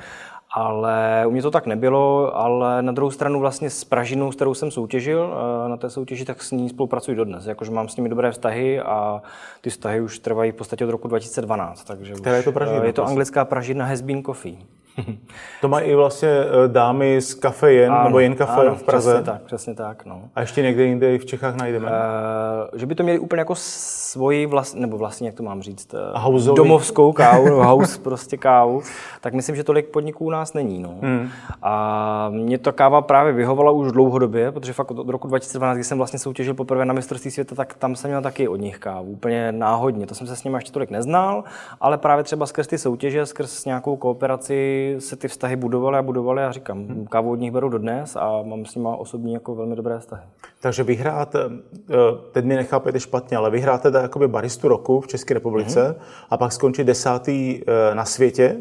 Ale 0.54 1.24
u 1.26 1.30
mě 1.30 1.42
to 1.42 1.50
tak 1.50 1.66
nebylo, 1.66 2.36
ale 2.36 2.82
na 2.82 2.92
druhou 2.92 3.10
stranu 3.10 3.40
vlastně 3.40 3.70
s 3.70 3.84
Pražinou, 3.84 4.32
s 4.32 4.36
kterou 4.36 4.54
jsem 4.54 4.70
soutěžil 4.70 5.34
eh, 5.34 5.68
na 5.68 5.76
té 5.76 5.90
soutěži, 5.90 6.24
tak 6.24 6.42
s 6.42 6.50
ní 6.50 6.68
spolupracuji 6.68 7.16
dodnes. 7.16 7.46
Jakože 7.46 7.70
mám 7.70 7.88
s 7.88 7.96
nimi 7.96 8.08
dobré 8.08 8.32
vztahy 8.32 8.80
a 8.80 9.22
ty 9.60 9.70
vztahy 9.70 10.00
už 10.00 10.18
trvají 10.18 10.52
v 10.52 10.54
podstatě 10.54 10.84
od 10.84 10.90
roku 10.90 11.08
2012. 11.08 11.84
Takže 11.84 12.12
Která 12.12 12.36
je 12.36 12.42
to 12.42 12.52
Pražina? 12.52 12.82
Eh, 12.82 12.86
je 12.86 12.92
to 12.92 13.06
anglická 13.06 13.44
Pražina 13.44 13.84
Has 13.84 14.00
Been 14.00 14.22
Coffee. 14.22 14.56
To 15.60 15.68
mají 15.68 15.86
i 15.86 15.94
vlastně 15.94 16.28
eh, 16.28 16.68
dámy 16.68 17.20
z 17.20 17.34
kafe 17.34 17.72
jen, 17.72 17.92
ano, 17.92 18.04
nebo 18.04 18.18
jen 18.18 18.34
kafe 18.34 18.60
ano, 18.60 18.74
v 18.74 18.82
Praze. 18.82 19.10
Přesně 19.10 19.32
tak, 19.32 19.42
přesně 19.42 19.74
tak. 19.74 20.06
No. 20.06 20.22
A 20.34 20.40
ještě 20.40 20.62
někde 20.62 20.84
jinde 20.84 21.14
i 21.14 21.18
v 21.18 21.26
Čechách 21.26 21.56
najdeme? 21.56 21.86
Uh, 21.86 22.78
že 22.78 22.86
by 22.86 22.94
to 22.94 23.02
měli 23.02 23.18
úplně 23.18 23.40
jako 23.40 23.54
svoji 23.56 24.46
vlast, 24.46 24.76
nebo 24.76 24.98
vlastně, 24.98 25.28
jak 25.28 25.34
to 25.34 25.42
mám 25.42 25.62
říct, 25.62 25.94
uh, 26.28 26.54
domovskou 26.54 27.12
kávu, 27.12 27.48
no, 27.48 27.56
house 27.64 28.00
prostě 28.00 28.36
kávu, 28.36 28.82
tak 29.20 29.34
myslím, 29.34 29.56
že 29.56 29.64
tolik 29.64 29.86
podniků 29.86 30.24
u 30.24 30.30
nás 30.30 30.54
není. 30.54 30.78
No. 30.78 30.94
Hmm. 31.02 31.28
A 31.62 32.28
mě 32.32 32.58
ta 32.58 32.72
káva 32.72 33.02
právě 33.02 33.32
vyhovala 33.32 33.70
už 33.70 33.92
dlouhodobě, 33.92 34.52
protože 34.52 34.72
fakt 34.72 34.90
od 34.90 35.08
roku 35.08 35.28
2012, 35.28 35.76
kdy 35.76 35.84
jsem 35.84 35.98
vlastně 35.98 36.18
soutěžil 36.18 36.54
poprvé 36.54 36.84
na 36.84 36.94
mistrovství 36.94 37.30
světa, 37.30 37.54
tak 37.54 37.74
tam 37.74 37.96
jsem 37.96 38.10
měl 38.10 38.22
taky 38.22 38.48
od 38.48 38.56
nich 38.56 38.78
kávu, 38.78 39.10
úplně 39.10 39.52
náhodně. 39.52 40.06
To 40.06 40.14
jsem 40.14 40.26
se 40.26 40.36
s 40.36 40.44
nimi 40.44 40.56
ještě 40.56 40.72
tolik 40.72 40.90
neznal, 40.90 41.44
ale 41.80 41.98
právě 41.98 42.24
třeba 42.24 42.46
skrz 42.46 42.66
ty 42.66 42.78
soutěže, 42.78 43.26
skrz 43.26 43.64
nějakou 43.64 43.96
kooperaci 43.96 44.85
se 44.98 45.16
ty 45.16 45.28
vztahy 45.28 45.56
budovaly 45.56 45.98
a 45.98 46.02
budovaly 46.02 46.42
a 46.42 46.52
říkám, 46.52 46.86
hmm. 46.86 47.06
kávu 47.06 47.30
od 47.30 47.40
nich 47.40 47.52
beru 47.52 47.68
dodnes 47.68 48.16
a 48.16 48.42
mám 48.42 48.64
s 48.64 48.74
nimi 48.74 48.88
osobní 48.98 49.32
jako 49.32 49.54
velmi 49.54 49.76
dobré 49.76 49.98
vztahy. 49.98 50.22
Takže 50.60 50.82
vyhráte, 50.82 51.38
eh, 51.90 51.94
teď 52.32 52.44
mi 52.44 52.56
nechápete 52.56 53.00
špatně, 53.00 53.36
ale 53.36 53.50
vyhráte 53.50 53.90
jakoby 54.02 54.28
baristu 54.28 54.68
roku 54.68 55.00
v 55.00 55.06
České 55.06 55.34
republice 55.34 55.84
hmm. 55.84 55.94
a 56.30 56.36
pak 56.36 56.52
skončí 56.52 56.84
desátý 56.84 57.60
eh, 57.60 57.94
na 57.94 58.04
světě, 58.04 58.56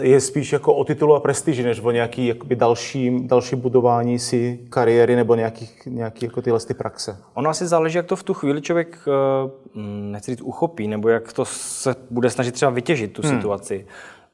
je 0.00 0.20
spíš 0.20 0.52
jako 0.52 0.74
o 0.74 0.84
titulu 0.84 1.14
a 1.14 1.20
prestiži, 1.20 1.62
než 1.62 1.80
o 1.80 1.90
nějaký 1.90 2.26
jakoby 2.26 2.56
další, 2.56 3.26
další 3.26 3.56
budování 3.56 4.18
si 4.18 4.60
kariéry 4.70 5.16
nebo 5.16 5.34
nějaký, 5.34 5.68
nějaký 5.86 6.24
jako 6.24 6.42
tyhle 6.42 6.60
ty 6.60 6.74
praxe. 6.74 7.16
Ono 7.34 7.50
asi 7.50 7.66
záleží, 7.66 7.96
jak 7.96 8.06
to 8.06 8.16
v 8.16 8.22
tu 8.22 8.34
chvíli 8.34 8.62
člověk, 8.62 8.98
eh, 9.08 9.80
nechci 10.10 10.30
říct, 10.30 10.40
uchopí, 10.40 10.88
nebo 10.88 11.08
jak 11.08 11.32
to 11.32 11.44
se 11.44 11.94
bude 12.10 12.30
snažit 12.30 12.52
třeba 12.52 12.70
vytěžit 12.70 13.12
tu 13.12 13.22
hmm. 13.22 13.36
situaci. 13.36 13.86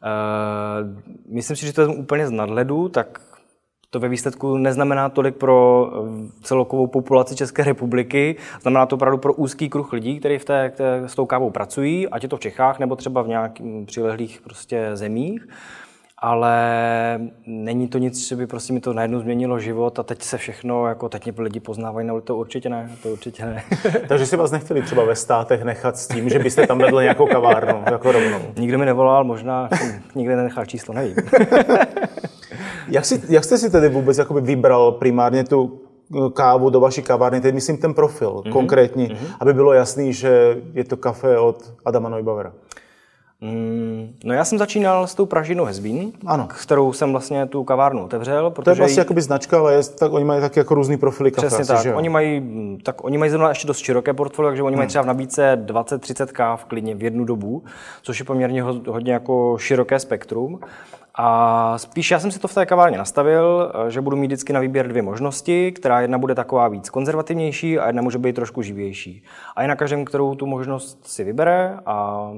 Uh, 0.02 1.02
myslím 1.34 1.56
si, 1.56 1.66
že 1.66 1.72
to 1.72 1.80
je 1.80 1.88
úplně 1.88 2.26
z 2.26 2.30
nadhledu, 2.30 2.88
tak 2.88 3.20
to 3.90 4.00
ve 4.00 4.08
výsledku 4.08 4.56
neznamená 4.56 5.08
tolik 5.08 5.36
pro 5.36 5.90
eh, 5.92 6.30
celkovou 6.42 6.86
populaci 6.86 7.36
České 7.36 7.64
republiky, 7.64 8.36
znamená 8.62 8.86
to 8.86 8.96
opravdu 8.96 9.18
pro 9.18 9.34
úzký 9.34 9.68
kruh 9.68 9.92
lidí, 9.92 10.18
kteří 10.18 10.38
v 10.38 10.44
té, 10.44 10.70
té, 10.70 11.02
s 11.06 11.14
tou 11.14 11.26
kávou 11.26 11.50
pracují, 11.50 12.08
ať 12.08 12.22
je 12.22 12.28
to 12.28 12.36
v 12.36 12.40
Čechách 12.40 12.78
nebo 12.78 12.96
třeba 12.96 13.22
v 13.22 13.28
nějakých 13.28 13.86
přilehlých 13.86 14.40
prostě 14.40 14.90
zemích 14.94 15.48
ale 16.26 16.58
není 17.46 17.88
to 17.88 17.98
nic, 17.98 18.28
že 18.28 18.36
by 18.36 18.46
prostě 18.46 18.72
mi 18.72 18.80
to 18.80 18.92
najednou 18.92 19.20
změnilo 19.20 19.58
život 19.58 19.98
a 19.98 20.02
teď 20.02 20.22
se 20.22 20.38
všechno, 20.38 20.86
jako 20.86 21.08
teď 21.08 21.24
mě 21.24 21.34
lidi 21.38 21.60
poznávají, 21.60 22.06
no 22.06 22.20
to 22.20 22.36
určitě 22.36 22.68
ne, 22.68 22.90
to 23.02 23.08
určitě 23.08 23.44
ne. 23.44 23.62
Takže 24.08 24.26
si 24.26 24.36
vás 24.36 24.50
nechtěli 24.50 24.82
třeba 24.82 25.04
ve 25.04 25.16
státech 25.16 25.64
nechat 25.64 25.98
s 25.98 26.08
tím, 26.08 26.28
že 26.28 26.38
byste 26.38 26.66
tam 26.66 26.78
vedli 26.78 27.02
nějakou 27.04 27.26
kavárnu, 27.26 27.82
jako 27.90 28.12
rovnou? 28.12 28.38
Nikdo 28.58 28.78
mi 28.78 28.86
nevolal, 28.86 29.24
možná 29.24 29.68
nikdy 30.14 30.36
nenechal 30.36 30.66
číslo, 30.66 30.94
nevím. 30.94 31.16
jak, 32.88 33.04
si, 33.04 33.22
jak 33.28 33.44
jste 33.44 33.58
si 33.58 33.70
tedy 33.70 33.88
vůbec 33.88 34.18
jakoby 34.18 34.40
vybral 34.40 34.92
primárně 34.92 35.44
tu 35.44 35.80
kávu 36.32 36.70
do 36.70 36.80
vaší 36.80 37.02
kavárny, 37.02 37.40
teď 37.40 37.54
myslím 37.54 37.76
ten 37.76 37.94
profil 37.94 38.30
mm-hmm. 38.30 38.52
konkrétní, 38.52 39.08
mm-hmm. 39.08 39.36
aby 39.40 39.54
bylo 39.54 39.72
jasný, 39.72 40.12
že 40.12 40.62
je 40.72 40.84
to 40.84 40.96
kafe 40.96 41.38
od 41.38 41.72
Adama 41.84 42.08
Neubauera. 42.08 42.52
Mm, 43.40 44.14
no 44.24 44.34
já 44.34 44.44
jsem 44.44 44.58
začínal 44.58 45.06
s 45.06 45.14
tou 45.14 45.26
Pražinou 45.26 45.64
Hezbín, 45.64 46.12
ano. 46.26 46.48
kterou 46.64 46.92
jsem 46.92 47.12
vlastně 47.12 47.46
tu 47.46 47.64
kavárnu 47.64 48.04
otevřel. 48.04 48.50
Protože 48.50 48.64
to 48.64 48.70
je 48.70 48.74
vlastně 48.74 49.00
jí... 49.00 49.04
jakoby 49.04 49.22
značka, 49.22 49.58
ale 49.58 49.74
je, 49.74 49.84
tak 49.84 50.12
oni 50.12 50.24
mají 50.24 50.40
taky 50.40 50.60
jako 50.60 50.74
různý 50.74 50.96
profily 50.96 51.30
kafe. 51.30 51.46
Přesně 51.46 51.64
tak. 51.64 51.82
Že 51.82 51.88
jo? 51.88 51.96
Oni 51.96 52.08
mají, 52.08 52.42
tak 52.82 53.04
oni 53.04 53.18
mají 53.18 53.30
zrovna 53.30 53.48
ještě 53.48 53.66
dost 53.66 53.78
široké 53.78 54.14
portfolio, 54.14 54.50
takže 54.50 54.62
oni 54.62 54.74
hmm. 54.74 54.78
mají 54.78 54.88
třeba 54.88 55.02
v 55.02 55.06
nabídce 55.06 55.62
20-30 55.66 56.26
káv 56.26 56.64
klidně 56.64 56.94
v 56.94 57.02
jednu 57.02 57.24
dobu, 57.24 57.64
což 58.02 58.18
je 58.18 58.24
poměrně 58.24 58.62
hodně 58.62 59.12
jako 59.12 59.56
široké 59.58 59.98
spektrum. 59.98 60.60
A 61.18 61.78
spíš 61.78 62.10
já 62.10 62.20
jsem 62.20 62.30
si 62.30 62.38
to 62.38 62.48
v 62.48 62.54
té 62.54 62.66
kavárně 62.66 62.98
nastavil, 62.98 63.72
že 63.88 64.00
budu 64.00 64.16
mít 64.16 64.26
vždycky 64.26 64.52
na 64.52 64.60
výběr 64.60 64.88
dvě 64.88 65.02
možnosti, 65.02 65.72
která 65.72 66.00
jedna 66.00 66.18
bude 66.18 66.34
taková 66.34 66.68
víc 66.68 66.90
konzervativnější 66.90 67.78
a 67.78 67.86
jedna 67.86 68.02
může 68.02 68.18
být 68.18 68.36
trošku 68.36 68.62
živější. 68.62 69.22
A 69.56 69.62
je 69.62 69.68
na 69.68 69.76
každém, 69.76 70.04
kterou 70.04 70.34
tu 70.34 70.46
možnost 70.46 71.06
si 71.06 71.24
vybere 71.24 71.78
a 71.86 72.30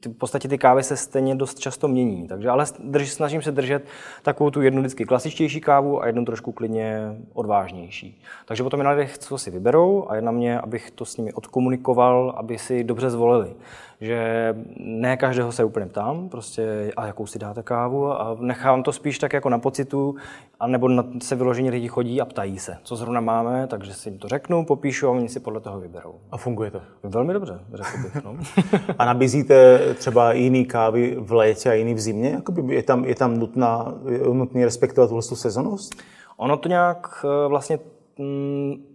ty, 0.00 0.08
v 0.08 0.12
podstatě 0.12 0.48
ty 0.48 0.58
kávy 0.58 0.82
se 0.82 0.96
stejně 0.96 1.34
dost 1.34 1.58
často 1.58 1.88
mění. 1.88 2.28
Takže 2.28 2.48
ale 2.48 2.64
drž, 2.78 3.10
snažím 3.10 3.42
se 3.42 3.52
držet 3.52 3.84
takovou 4.22 4.50
tu 4.50 4.62
jednu 4.62 4.80
vždycky 4.80 5.04
klasičtější 5.04 5.60
kávu 5.60 6.02
a 6.02 6.06
jednu 6.06 6.24
trošku 6.24 6.52
klidně 6.52 7.16
odvážnější. 7.32 8.22
Takže 8.44 8.62
potom 8.62 8.80
je 8.80 8.84
na 8.84 8.90
lidech, 8.90 9.18
co 9.18 9.38
si 9.38 9.50
vyberou 9.50 10.06
a 10.08 10.16
je 10.16 10.22
na 10.22 10.32
mě, 10.32 10.60
abych 10.60 10.90
to 10.90 11.04
s 11.04 11.16
nimi 11.16 11.32
odkomunikoval, 11.32 12.34
aby 12.36 12.58
si 12.58 12.84
dobře 12.84 13.10
zvolili 13.10 13.54
že 14.02 14.54
ne 14.78 15.16
každého 15.16 15.52
se 15.52 15.64
úplně 15.64 15.86
ptám, 15.86 16.28
prostě 16.28 16.92
a 16.96 17.06
jakou 17.06 17.26
si 17.26 17.38
dáte 17.38 17.62
kávu 17.62 18.12
a 18.12 18.36
nechám 18.40 18.82
to 18.82 18.92
spíš 18.92 19.18
tak 19.18 19.32
jako 19.32 19.48
na 19.48 19.58
pocitu, 19.58 20.16
anebo 20.60 20.88
na, 20.88 21.04
se 21.22 21.36
vyložení 21.36 21.70
lidi 21.70 21.88
chodí 21.88 22.20
a 22.20 22.24
ptají 22.24 22.58
se, 22.58 22.76
co 22.82 22.96
zrovna 22.96 23.20
máme, 23.20 23.66
takže 23.66 23.94
si 23.94 24.08
jim 24.08 24.18
to 24.18 24.28
řeknu, 24.28 24.64
popíšu 24.64 25.08
a 25.08 25.10
oni 25.10 25.28
si 25.28 25.40
podle 25.40 25.60
toho 25.60 25.80
vyberou. 25.80 26.14
A 26.30 26.36
funguje 26.36 26.70
to? 26.70 26.80
Velmi 27.02 27.32
dobře, 27.32 27.60
řekl 27.74 28.02
bych. 28.02 28.24
No. 28.24 28.36
a 28.98 29.04
nabízíte 29.04 29.80
třeba 29.94 30.32
jiný 30.32 30.64
kávy 30.64 31.16
v 31.18 31.32
létě 31.32 31.70
a 31.70 31.72
jiný 31.72 31.94
v 31.94 32.00
zimě? 32.00 32.30
Jakoby 32.30 32.74
je 32.74 32.82
tam, 32.82 33.04
je 33.04 33.14
tam 33.14 33.38
nutná, 33.38 33.94
nutný 34.32 34.64
respektovat 34.64 35.10
tu 35.28 35.36
sezonost? 35.36 35.94
Ono 36.36 36.56
to 36.56 36.68
nějak 36.68 37.24
eh, 37.24 37.48
vlastně 37.48 37.78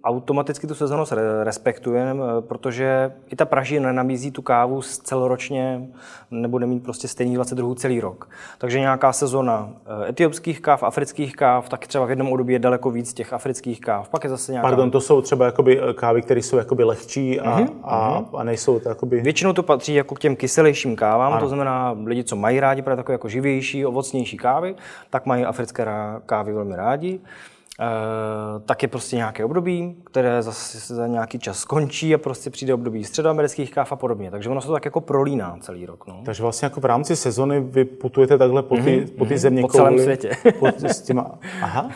automaticky 0.04 0.68
tu 0.68 0.76
sezonost 0.76 1.14
respektujeme, 1.44 2.24
eh, 2.24 2.42
protože 2.42 3.12
i 3.28 3.36
ta 3.36 3.46
Praží 3.46 3.80
nenabízí 3.80 4.32
tu 4.32 4.42
kávu 4.42 4.82
celoročně, 4.82 5.88
nebude 6.32 6.66
mít 6.66 6.84
prostě 6.84 7.08
stejný 7.08 7.36
22 7.36 7.76
celý 7.76 8.00
rok. 8.00 8.30
Takže 8.58 8.80
nějaká 8.80 9.14
sezona 9.14 9.70
eh, 10.06 10.10
etiopských 10.10 10.62
káv, 10.62 10.84
afrických 10.84 11.36
káv, 11.36 11.70
tak 11.70 11.88
třeba 11.88 12.06
v 12.06 12.10
jednom 12.10 12.32
období 12.32 12.54
je 12.54 12.60
daleko 12.60 12.92
víc 12.92 13.14
těch 13.14 13.34
afrických 13.34 13.82
káv. 13.82 14.10
Pak 14.10 14.24
je 14.24 14.30
zase 14.30 14.52
nějaká... 14.52 14.68
Pardon, 14.68 14.92
to 14.92 15.02
jsou 15.02 15.22
třeba 15.22 15.46
jakoby 15.46 15.82
eh, 15.82 15.94
kávy, 15.94 16.22
které 16.22 16.42
jsou 16.42 16.58
jakoby 16.58 16.84
lehčí 16.84 17.40
a, 17.40 17.60
uh-huh, 17.60 17.70
a, 17.84 18.26
a 18.34 18.44
nejsou 18.44 18.80
to 18.80 18.90
jakoby... 18.90 19.22
Většinou 19.22 19.54
to 19.54 19.64
patří 19.64 19.94
jako 19.94 20.16
k 20.16 20.20
těm 20.20 20.36
kyselějším 20.36 20.96
kávám, 20.96 21.34
ano. 21.34 21.42
to 21.42 21.48
znamená 21.48 21.96
lidi, 22.06 22.24
co 22.24 22.36
mají 22.36 22.60
rádi 22.60 22.82
právě 22.82 22.98
takové 22.98 23.14
jako 23.14 23.30
živější, 23.30 23.86
ovocnější 23.86 24.38
kávy, 24.38 24.76
tak 25.10 25.26
mají 25.26 25.46
africké 25.46 25.86
kávy 26.26 26.54
velmi 26.54 26.76
rádi. 26.76 27.20
Uh, 27.80 28.62
tak 28.66 28.82
je 28.82 28.88
prostě 28.88 29.16
nějaké 29.16 29.46
období, 29.46 29.96
které 30.04 30.44
zase 30.44 30.96
za 30.96 31.08
nějaký 31.08 31.40
čas 31.40 31.60
skončí 31.60 32.16
a 32.16 32.18
prostě 32.18 32.50
přijde 32.50 32.74
období 32.74 33.04
středoamerických 33.04 33.72
káv 33.72 33.92
a 33.92 33.96
podobně. 33.96 34.32
Takže 34.32 34.50
ono 34.50 34.62
se 34.62 34.68
to 34.68 34.74
tak 34.74 34.86
jako 34.86 35.02
prolíná 35.02 35.58
celý 35.62 35.86
rok. 35.86 36.08
No. 36.08 36.22
Takže 36.26 36.44
vlastně 36.44 36.66
jako 36.66 36.82
v 36.82 36.86
rámci 36.86 37.16
sezony 37.16 37.60
vy 37.60 37.86
putujete 37.86 38.38
takhle 38.38 38.64
po 38.64 38.76
ty, 38.76 38.82
mm-hmm, 38.82 39.18
po 39.18 39.26
ty 39.26 39.34
mhm, 39.34 39.38
země 39.38 39.62
Po 39.62 39.68
celém 39.68 40.00
světě. 40.00 40.32
Po, 40.60 40.68
s 40.68 41.02
těma, 41.02 41.40
aha. 41.62 41.90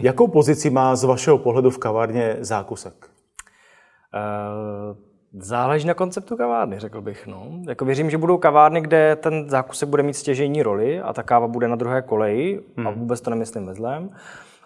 Jakou 0.00 0.28
pozici 0.28 0.70
má 0.70 0.96
z 0.96 1.04
vašeho 1.04 1.38
pohledu 1.38 1.70
v 1.70 1.78
kavárně 1.78 2.36
zákusek? 2.40 3.10
Uh, 4.14 5.09
Záleží 5.38 5.86
na 5.86 5.94
konceptu 5.94 6.36
kavárny, 6.36 6.78
řekl 6.78 7.00
bych. 7.00 7.26
No. 7.26 7.46
Jako 7.68 7.84
věřím, 7.84 8.10
že 8.10 8.18
budou 8.18 8.38
kavárny, 8.38 8.80
kde 8.80 9.16
ten 9.16 9.50
zákusek 9.50 9.88
bude 9.88 10.02
mít 10.02 10.14
stěžejní 10.14 10.62
roli 10.62 11.00
a 11.00 11.12
ta 11.12 11.22
káva 11.22 11.48
bude 11.48 11.68
na 11.68 11.76
druhé 11.76 12.02
koleji 12.02 12.60
hmm. 12.76 12.86
a 12.86 12.90
vůbec 12.90 13.20
to 13.20 13.30
nemyslím 13.30 13.66
ve 13.66 13.74
zlém. 13.74 14.10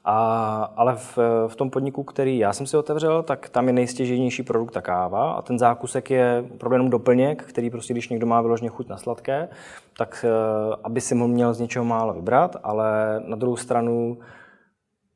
A, 0.05 0.73
ale 0.77 0.97
v, 0.97 1.19
v 1.49 1.57
tom 1.57 1.71
podniku, 1.71 2.03
který 2.05 2.39
já 2.39 2.53
jsem 2.53 2.67
si 2.67 2.77
otevřel, 2.77 3.23
tak 3.23 3.49
tam 3.49 3.67
je 3.67 3.73
nejstěžejnější 3.73 4.43
produkt 4.43 4.71
ta 4.71 4.81
káva 4.81 5.33
a 5.33 5.43
ten 5.43 5.59
zákusek 5.59 6.11
je 6.11 6.45
opravdu 6.55 6.75
jenom 6.75 6.91
doplněk, 6.91 7.43
který 7.43 7.71
prostě, 7.71 7.93
když 7.93 8.09
někdo 8.09 8.27
má 8.27 8.41
vyloženě 8.41 8.71
chuť 8.71 8.89
na 8.89 8.97
sladké, 8.97 9.49
tak 9.97 10.25
eh, 10.29 10.77
aby 10.85 11.01
si 11.01 11.15
mu 11.15 11.29
měl 11.29 11.55
z 11.55 11.61
něčeho 11.61 11.85
málo 11.85 12.13
vybrat, 12.13 12.57
ale 12.63 13.21
na 13.27 13.37
druhou 13.37 13.57
stranu 13.57 14.19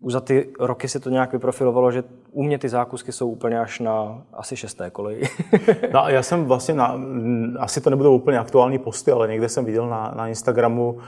už 0.00 0.12
za 0.12 0.21
ty 0.21 0.52
roky 0.61 0.88
se 0.88 1.00
to 1.00 1.11
nějak 1.11 1.33
vyprofilovalo, 1.33 1.93
že 1.93 2.05
u 2.33 2.43
mě 2.43 2.59
ty 2.59 2.69
zákusky 2.69 3.12
jsou 3.12 3.31
úplně 3.31 3.61
až 3.61 3.81
na 3.81 4.23
asi 4.33 4.57
šesté 4.57 4.90
koleji. 4.90 5.23
no, 5.93 6.05
já 6.09 6.23
jsem 6.23 6.45
vlastně, 6.45 6.75
na, 6.75 7.00
asi 7.59 7.81
to 7.81 7.90
nebudou 7.90 8.14
úplně 8.14 8.38
aktuální 8.38 8.78
posty, 8.78 9.11
ale 9.11 9.28
někde 9.28 9.49
jsem 9.49 9.64
viděl 9.64 9.88
na, 9.88 10.14
na 10.17 10.28
Instagramu, 10.28 10.99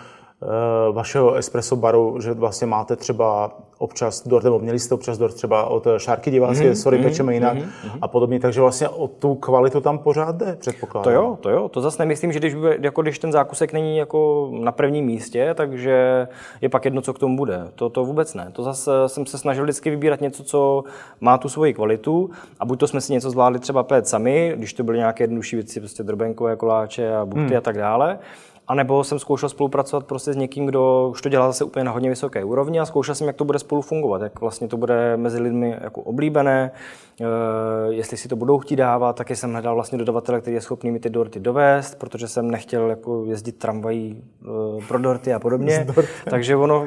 vašeho 0.93 1.35
espresso 1.35 1.77
baru, 1.77 2.21
že 2.21 2.33
vlastně 2.33 2.67
máte 2.67 2.97
třeba 2.97 3.51
občas 3.79 4.29
dort, 4.29 4.45
nebo 4.45 4.59
měli 4.59 4.79
jste 4.79 4.95
občas 4.95 5.19
dort 5.19 5.35
třeba 5.35 5.65
od 5.65 5.87
Šárky 5.97 6.31
divácké, 6.31 6.71
mm-hmm, 6.71 6.83
sorry, 6.83 6.99
mm-hmm, 6.99 7.03
pečeme 7.03 7.35
jinak 7.35 7.57
mm-hmm. 7.57 7.99
a 8.03 8.09
podobně, 8.09 8.41
takže 8.41 8.61
vlastně 8.61 8.89
o 8.89 9.09
tu 9.09 9.35
kvalitu 9.35 9.81
tam 9.81 9.99
pořád 9.99 10.37
jde, 10.37 10.57
předpokládám. 10.57 11.05
To 11.05 11.11
jo, 11.11 11.39
to 11.41 11.51
jo, 11.51 11.69
to 11.69 11.81
zase 11.81 12.03
nemyslím, 12.03 12.33
že 12.33 12.39
když, 12.39 12.57
jako 12.81 13.03
když 13.03 13.19
ten 13.19 13.33
zákusek 13.33 13.73
není 13.73 13.97
jako 13.97 14.51
na 14.61 14.73
prvním 14.73 15.05
místě, 15.05 15.55
takže 15.55 16.29
je 16.61 16.69
pak 16.69 16.85
jedno, 16.85 17.03
co 17.03 17.13
k 17.13 17.19
tomu 17.19 17.37
bude. 17.37 17.69
To, 17.75 17.89
to 17.89 18.05
vůbec 18.05 18.35
ne. 18.35 18.49
To 18.53 18.63
zase 18.63 18.91
jsem 19.07 19.27
se 19.27 19.39
snažil 19.39 19.65
vždycky 19.65 19.91
vybírat 19.91 20.21
něco, 20.21 20.45
co 20.45 20.85
má 21.21 21.39
tu 21.39 21.49
svoji 21.49 21.75
kvalitu 21.75 22.31
a 22.61 22.65
buď 22.65 22.81
to 22.81 22.87
jsme 22.87 23.01
si 23.01 23.13
něco 23.13 23.31
zvládli 23.31 23.59
třeba 23.59 23.83
pét 23.83 24.09
sami, 24.09 24.55
když 24.57 24.73
to 24.73 24.85
byly 24.85 24.99
nějaké 24.99 25.25
jednodušší 25.25 25.57
věci, 25.57 25.81
prostě 25.81 26.03
drobenkové 26.03 26.57
koláče 26.57 27.15
a 27.17 27.25
buchty 27.25 27.51
mm. 27.53 27.57
a 27.57 27.61
tak 27.61 27.79
dále, 27.79 28.19
a 28.71 28.75
nebo 28.75 29.05
jsem 29.05 29.19
zkoušel 29.19 29.49
spolupracovat 29.49 30.07
prostě 30.07 30.33
s 30.33 30.37
někým, 30.37 30.67
kdo 30.67 31.09
už 31.11 31.23
to 31.23 31.29
dělá 31.29 31.47
zase 31.47 31.65
úplně 31.65 31.85
na 31.85 31.93
hodně 31.93 32.09
vysoké 32.09 32.45
úrovni 32.45 32.81
a 32.81 32.87
zkoušel 32.87 33.15
jsem, 33.15 33.27
jak 33.27 33.37
to 33.37 33.45
bude 33.45 33.59
spolu 33.59 33.83
fungovat, 33.83 34.23
jak 34.23 34.41
vlastně 34.41 34.69
to 34.69 34.77
bude 34.77 35.17
mezi 35.17 35.41
lidmi 35.41 35.77
jako 35.81 36.03
oblíbené, 36.03 36.71
eh, 37.21 37.25
jestli 37.89 38.17
si 38.17 38.29
to 38.29 38.37
budou 38.37 38.59
chtít 38.59 38.77
dávat, 38.77 39.17
taky 39.17 39.37
jsem 39.37 39.53
hledal 39.53 39.75
vlastně 39.75 39.99
dodavatele, 39.99 40.41
který 40.41 40.55
je 40.55 40.61
schopný 40.61 40.91
mi 40.91 41.01
ty 41.01 41.11
dorty 41.11 41.41
dovést, 41.41 41.99
protože 41.99 42.29
jsem 42.29 42.51
nechtěl 42.51 42.91
jako 42.91 43.25
jezdit 43.25 43.53
tramvají 43.53 44.25
eh, 44.43 44.47
pro 44.89 44.99
dorty 44.99 45.35
a 45.35 45.39
podobně. 45.39 45.87
Takže 46.31 46.57
ono, 46.57 46.87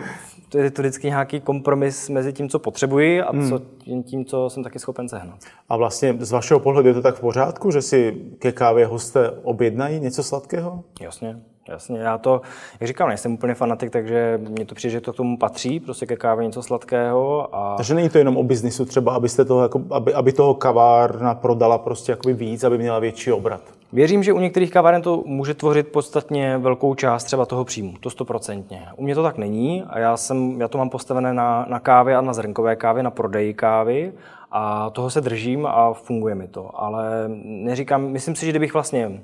to 0.50 0.58
je 0.58 0.72
to 0.72 0.82
vždycky 0.82 1.08
nějaký 1.08 1.42
kompromis 1.42 2.10
mezi 2.10 2.34
tím, 2.34 2.50
co 2.50 2.60
potřebuji 2.60 3.22
a 3.22 3.32
hmm. 3.32 3.50
co, 3.50 3.62
tím, 4.04 4.26
co 4.26 4.50
jsem 4.50 4.64
taky 4.64 4.80
schopen 4.80 5.10
sehnat. 5.10 5.40
A 5.70 5.78
vlastně 5.78 6.16
z 6.20 6.32
vašeho 6.32 6.60
pohledu 6.60 6.88
je 6.88 6.94
to 6.94 7.02
tak 7.02 7.16
v 7.16 7.22
pořádku, 7.22 7.72
že 7.72 7.82
si 7.82 8.18
ke 8.40 8.52
kávě 8.52 8.86
hosté 8.86 9.32
objednají 9.44 10.00
něco 10.00 10.24
sladkého? 10.24 10.84
Jasně. 11.02 11.53
Jasně, 11.68 12.00
já 12.00 12.18
to, 12.18 12.42
jak 12.80 12.88
říkám, 12.88 13.08
nejsem 13.08 13.34
úplně 13.34 13.54
fanatik, 13.54 13.90
takže 13.90 14.40
mně 14.50 14.66
to 14.66 14.76
přijde, 14.76 14.92
že 14.92 15.02
to 15.02 15.14
k 15.14 15.16
tomu 15.16 15.38
patří, 15.38 15.80
prostě 15.80 16.06
ke 16.06 16.16
kávě 16.16 16.46
něco 16.46 16.64
sladkého. 16.64 17.56
A... 17.56 17.76
Takže 17.78 17.96
není 17.96 18.10
to 18.10 18.18
jenom 18.18 18.38
o 18.38 18.44
biznisu 18.44 18.86
třeba, 18.86 19.14
abyste 19.14 19.46
toho, 19.46 19.62
jako, 19.62 19.82
aby, 19.92 20.14
aby 20.14 20.34
toho 20.34 20.54
kavárna 20.54 21.36
prodala 21.36 21.78
prostě 21.78 22.12
jakoby 22.12 22.34
víc, 22.34 22.64
aby 22.64 22.78
měla 22.78 23.00
větší 23.00 23.32
obrat? 23.32 23.62
Věřím, 23.94 24.24
že 24.24 24.34
u 24.34 24.40
některých 24.40 24.72
kaváren 24.72 25.02
to 25.02 25.24
může 25.26 25.54
tvořit 25.54 25.88
podstatně 25.88 26.58
velkou 26.58 26.96
část 26.96 27.24
třeba 27.24 27.46
toho 27.46 27.66
příjmu, 27.66 27.94
to 28.00 28.10
stoprocentně. 28.10 28.88
U 28.96 29.04
mě 29.04 29.16
to 29.16 29.24
tak 29.24 29.38
není 29.38 29.84
a 29.84 30.00
já, 30.00 30.18
jsem, 30.18 30.62
já 30.62 30.68
to 30.68 30.78
mám 30.78 30.90
postavené 30.90 31.34
na, 31.34 31.66
na 31.70 31.80
kávě 31.80 32.16
a 32.16 32.22
na 32.22 32.34
zrnkové 32.34 32.76
kávě, 32.76 33.04
na 33.04 33.12
prodeji 33.12 33.54
kávy 33.54 34.14
a 34.52 34.90
toho 34.90 35.10
se 35.10 35.22
držím 35.22 35.66
a 35.66 35.94
funguje 35.94 36.36
mi 36.36 36.48
to. 36.48 36.82
Ale 36.82 37.06
neříkám, 37.44 38.08
myslím 38.08 38.36
si, 38.36 38.46
že 38.46 38.52
kdybych 38.52 38.74
vlastně 38.74 39.22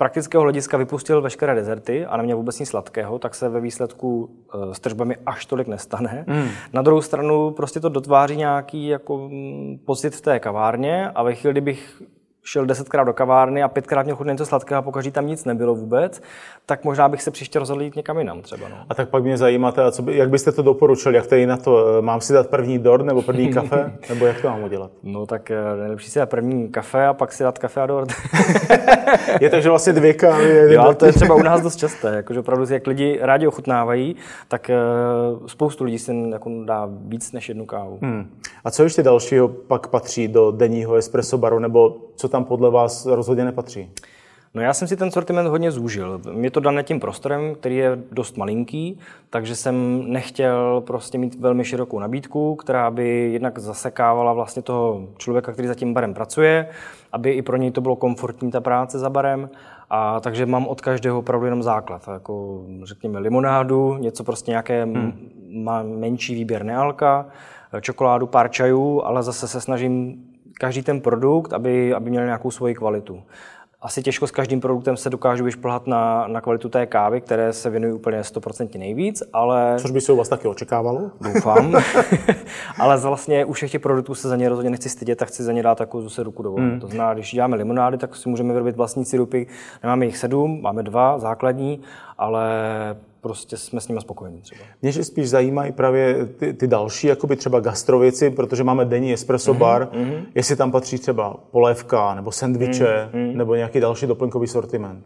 praktického 0.00 0.42
hlediska 0.42 0.76
vypustil 0.76 1.22
veškeré 1.22 1.54
dezerty 1.54 2.06
a 2.06 2.16
neměl 2.16 2.36
vůbec 2.36 2.58
nic 2.58 2.68
sladkého, 2.68 3.18
tak 3.18 3.34
se 3.34 3.48
ve 3.48 3.60
výsledku 3.60 4.30
eh, 4.54 4.74
s 4.74 4.80
tržbami 4.80 5.16
až 5.26 5.46
tolik 5.46 5.68
nestane. 5.68 6.24
Mm. 6.26 6.48
Na 6.72 6.82
druhou 6.82 7.02
stranu 7.02 7.50
prostě 7.50 7.80
to 7.80 7.88
dotváří 7.88 8.36
nějaký 8.36 8.86
jako 8.86 9.28
mm, 9.28 9.78
pocit 9.84 10.14
v 10.14 10.20
té 10.20 10.40
kavárně 10.40 11.10
a 11.10 11.22
ve 11.22 11.34
chvíli, 11.34 11.52
kdybych 11.52 12.02
šel 12.42 12.66
desetkrát 12.66 13.06
do 13.06 13.12
kavárny 13.12 13.62
a 13.62 13.68
pětkrát 13.68 14.06
měl 14.06 14.16
chuť 14.16 14.26
něco 14.26 14.46
sladkého 14.46 14.78
a 14.78 14.82
pokaždé 14.82 15.10
tam 15.10 15.26
nic 15.26 15.44
nebylo 15.44 15.74
vůbec, 15.74 16.22
tak 16.66 16.84
možná 16.84 17.08
bych 17.08 17.22
se 17.22 17.30
příště 17.30 17.58
rozhodl 17.58 17.82
jít 17.82 17.96
někam 17.96 18.18
jinam 18.18 18.42
třeba. 18.42 18.68
No. 18.68 18.76
A 18.88 18.94
tak 18.94 19.08
pak 19.08 19.22
mě 19.22 19.36
zajímá, 19.36 19.72
teda, 19.72 19.90
co 19.90 20.02
by, 20.02 20.16
jak 20.16 20.30
byste 20.30 20.52
to 20.52 20.62
doporučil, 20.62 21.14
jak 21.14 21.26
tady 21.26 21.46
na 21.46 21.56
to, 21.56 21.98
eh, 21.98 22.02
mám 22.02 22.20
si 22.20 22.32
dát 22.32 22.46
první 22.46 22.78
dort 22.78 23.04
nebo 23.04 23.22
první 23.22 23.48
kafe, 23.52 23.92
nebo 24.08 24.26
jak 24.26 24.40
to 24.40 24.48
mám 24.48 24.62
udělat? 24.62 24.90
No 25.02 25.26
tak 25.26 25.50
eh, 25.50 25.56
nejlepší 25.80 26.10
si 26.10 26.18
dát 26.18 26.30
první 26.30 26.68
kafe 26.68 27.06
a 27.06 27.14
pak 27.14 27.32
si 27.32 27.42
dát 27.42 27.58
kafe 27.58 27.80
a 27.80 27.86
dort. 27.86 28.12
je 29.40 29.50
takže 29.50 29.68
vlastně 29.68 29.92
dvě 29.92 30.14
kávy. 30.14 30.60
Jo, 30.70 30.94
to 30.94 31.06
je 31.06 31.12
třeba 31.12 31.34
u 31.34 31.42
nás 31.42 31.60
dost 31.60 31.76
časté, 31.76 32.16
jakože 32.16 32.40
opravdu 32.40 32.66
jak 32.70 32.86
lidi 32.86 33.18
rádi 33.22 33.46
ochutnávají, 33.46 34.16
tak 34.48 34.70
uh, 35.40 35.46
spoustu 35.46 35.84
lidí 35.84 35.98
si 35.98 36.12
jako 36.30 36.50
dá 36.64 36.88
víc 36.90 37.32
než 37.32 37.48
jednu 37.48 37.66
kávu. 37.66 37.98
Hmm. 38.02 38.30
A 38.64 38.70
co 38.70 38.82
ještě 38.82 39.02
dalšího 39.02 39.48
pak 39.48 39.86
patří 39.86 40.28
do 40.28 40.50
denního 40.50 40.94
espresso 40.94 41.38
baru, 41.38 41.58
nebo 41.58 41.96
co 42.20 42.28
tam 42.28 42.44
podle 42.44 42.70
vás 42.70 43.06
rozhodně 43.06 43.44
nepatří? 43.44 43.90
No 44.54 44.62
já 44.62 44.74
jsem 44.74 44.88
si 44.88 44.96
ten 44.96 45.10
sortiment 45.10 45.48
hodně 45.48 45.70
zúžil. 45.70 46.20
Mě 46.32 46.50
to 46.50 46.60
dané 46.60 46.82
tím 46.82 47.00
prostorem, 47.00 47.54
který 47.54 47.76
je 47.76 47.98
dost 48.12 48.36
malinký, 48.36 48.98
takže 49.30 49.56
jsem 49.56 50.04
nechtěl 50.06 50.82
prostě 50.86 51.18
mít 51.18 51.40
velmi 51.40 51.64
širokou 51.64 51.98
nabídku, 51.98 52.56
která 52.56 52.90
by 52.90 53.32
jednak 53.32 53.58
zasekávala 53.58 54.32
vlastně 54.32 54.62
toho 54.62 55.08
člověka, 55.18 55.52
který 55.52 55.68
za 55.68 55.74
tím 55.74 55.94
barem 55.94 56.14
pracuje, 56.14 56.68
aby 57.12 57.30
i 57.30 57.42
pro 57.42 57.56
něj 57.56 57.70
to 57.70 57.80
bylo 57.80 57.96
komfortní 57.96 58.50
ta 58.50 58.60
práce 58.60 58.98
za 58.98 59.10
barem. 59.10 59.50
A 59.90 60.20
takže 60.20 60.46
mám 60.46 60.66
od 60.66 60.80
každého 60.80 61.18
opravdu 61.18 61.46
jenom 61.46 61.62
základ, 61.62 62.08
jako 62.12 62.64
řekněme 62.82 63.18
limonádu, 63.18 63.96
něco 63.96 64.24
prostě 64.24 64.50
nějaké 64.50 64.84
hmm. 64.84 65.32
menší 65.98 66.34
výběr 66.34 66.64
nealka, 66.64 67.26
čokoládu, 67.80 68.26
pár 68.26 68.50
čajů, 68.50 69.02
ale 69.04 69.22
zase 69.22 69.48
se 69.48 69.60
snažím 69.60 70.24
každý 70.60 70.82
ten 70.82 71.00
produkt, 71.00 71.52
aby, 71.52 71.94
aby 71.94 72.10
měl 72.10 72.24
nějakou 72.24 72.50
svoji 72.50 72.74
kvalitu. 72.74 73.22
asi 73.82 74.02
těžko 74.02 74.26
s 74.26 74.30
každým 74.30 74.60
produktem 74.60 74.96
se 74.96 75.10
dokážu 75.10 75.44
vyšplhat 75.44 75.86
na, 75.86 76.26
na 76.28 76.40
kvalitu 76.40 76.68
té 76.68 76.86
kávy, 76.86 77.20
které 77.20 77.52
se 77.52 77.70
věnují 77.70 77.94
úplně 77.94 78.20
100% 78.20 78.78
nejvíc, 78.78 79.22
ale... 79.32 79.76
Což 79.78 79.90
by 79.90 80.00
se 80.00 80.12
u 80.12 80.16
vás 80.16 80.28
taky 80.28 80.48
očekávalo? 80.48 81.10
Doufám. 81.20 81.74
ale 82.78 82.98
vlastně 83.00 83.44
u 83.44 83.52
všech 83.52 83.70
těch 83.70 83.80
produktů 83.80 84.14
se 84.14 84.28
za 84.28 84.36
ně 84.36 84.48
rozhodně 84.48 84.70
nechci 84.70 84.88
stydět, 84.88 85.18
tak 85.18 85.28
chci 85.28 85.42
za 85.42 85.52
ně 85.52 85.62
dát 85.62 85.78
takovou 85.78 86.02
zase 86.02 86.22
ruku 86.22 86.42
do 86.42 86.52
hmm. 86.52 86.80
To 86.80 86.86
znamená, 86.86 87.14
když 87.14 87.32
děláme 87.32 87.56
limonády, 87.56 87.98
tak 87.98 88.16
si 88.16 88.28
můžeme 88.28 88.52
vyrobit 88.52 88.76
vlastní 88.76 89.04
sirupy. 89.04 89.46
Nemáme 89.82 90.06
jich 90.06 90.18
sedm, 90.18 90.62
máme 90.62 90.82
dva 90.82 91.18
základní, 91.18 91.80
ale 92.20 92.46
prostě 93.20 93.56
jsme 93.56 93.80
s 93.80 93.88
nimi 93.88 94.00
spokojení 94.00 94.40
třeba. 94.40 94.60
Mě 94.82 94.92
že 94.92 95.04
spíš 95.04 95.30
zajímají 95.30 95.72
právě 95.72 96.26
ty, 96.26 96.54
ty 96.54 96.66
další, 96.66 97.06
jakoby 97.06 97.36
třeba 97.36 97.60
gastrověci, 97.60 98.30
protože 98.30 98.64
máme 98.64 98.84
denní 98.84 99.12
espresso 99.12 99.54
mm-hmm, 99.54 99.58
bar, 99.58 99.88
mm-hmm. 99.92 100.24
jestli 100.34 100.56
tam 100.56 100.72
patří 100.72 100.98
třeba 100.98 101.36
polévka, 101.50 102.14
nebo 102.14 102.32
sendviče, 102.32 103.08
mm-hmm. 103.12 103.36
nebo 103.36 103.54
nějaký 103.54 103.80
další 103.80 104.06
doplňkový 104.06 104.46
sortiment. 104.46 105.04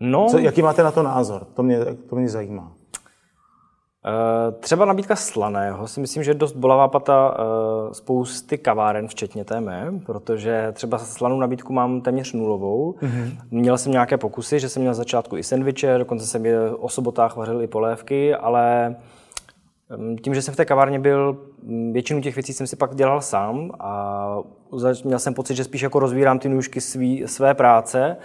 No, 0.00 0.26
Co, 0.30 0.38
jaký 0.38 0.62
máte 0.62 0.82
na 0.82 0.90
to 0.90 1.02
názor? 1.02 1.46
To 1.54 1.62
mě, 1.62 1.84
to 1.84 2.16
mě 2.16 2.28
zajímá. 2.28 2.72
Eh, 4.06 4.52
třeba 4.52 4.84
nabídka 4.84 5.16
slaného 5.16 5.88
si 5.88 6.00
myslím, 6.00 6.22
že 6.22 6.30
je 6.30 6.34
dost 6.34 6.52
bolavá 6.52 6.88
pata 6.88 7.36
eh, 7.38 7.94
spousty 7.94 8.58
kaváren, 8.58 9.08
včetně 9.08 9.44
té 9.44 9.60
mé, 9.60 9.92
protože 10.06 10.72
třeba 10.72 10.98
slanou 10.98 11.38
nabídku 11.38 11.72
mám 11.72 12.00
téměř 12.00 12.32
nulovou. 12.32 12.92
Mm-hmm. 12.92 13.36
Měl 13.50 13.78
jsem 13.78 13.92
nějaké 13.92 14.16
pokusy, 14.16 14.60
že 14.60 14.68
jsem 14.68 14.82
měl 14.82 14.94
začátku 14.94 15.36
i 15.36 15.42
sendviče, 15.42 15.98
dokonce 15.98 16.26
jsem 16.26 16.46
je 16.46 16.70
o 16.70 16.88
sobotách 16.88 17.36
vařil 17.36 17.62
i 17.62 17.66
polévky, 17.66 18.34
ale 18.34 18.96
mm, 19.96 20.16
tím, 20.18 20.34
že 20.34 20.42
jsem 20.42 20.54
v 20.54 20.56
té 20.56 20.64
kavárně 20.64 20.98
byl, 20.98 21.36
mm, 21.62 21.92
většinu 21.92 22.20
těch 22.20 22.36
věcí 22.36 22.52
jsem 22.52 22.66
si 22.66 22.76
pak 22.76 22.94
dělal 22.94 23.20
sám 23.20 23.70
a 23.80 24.38
měl 25.04 25.18
jsem 25.18 25.34
pocit, 25.34 25.54
že 25.54 25.64
spíš 25.64 25.82
jako 25.82 25.98
rozvírám 25.98 26.38
ty 26.38 26.48
nůžky 26.48 26.80
svý, 26.80 27.22
své 27.26 27.54
práce 27.54 28.16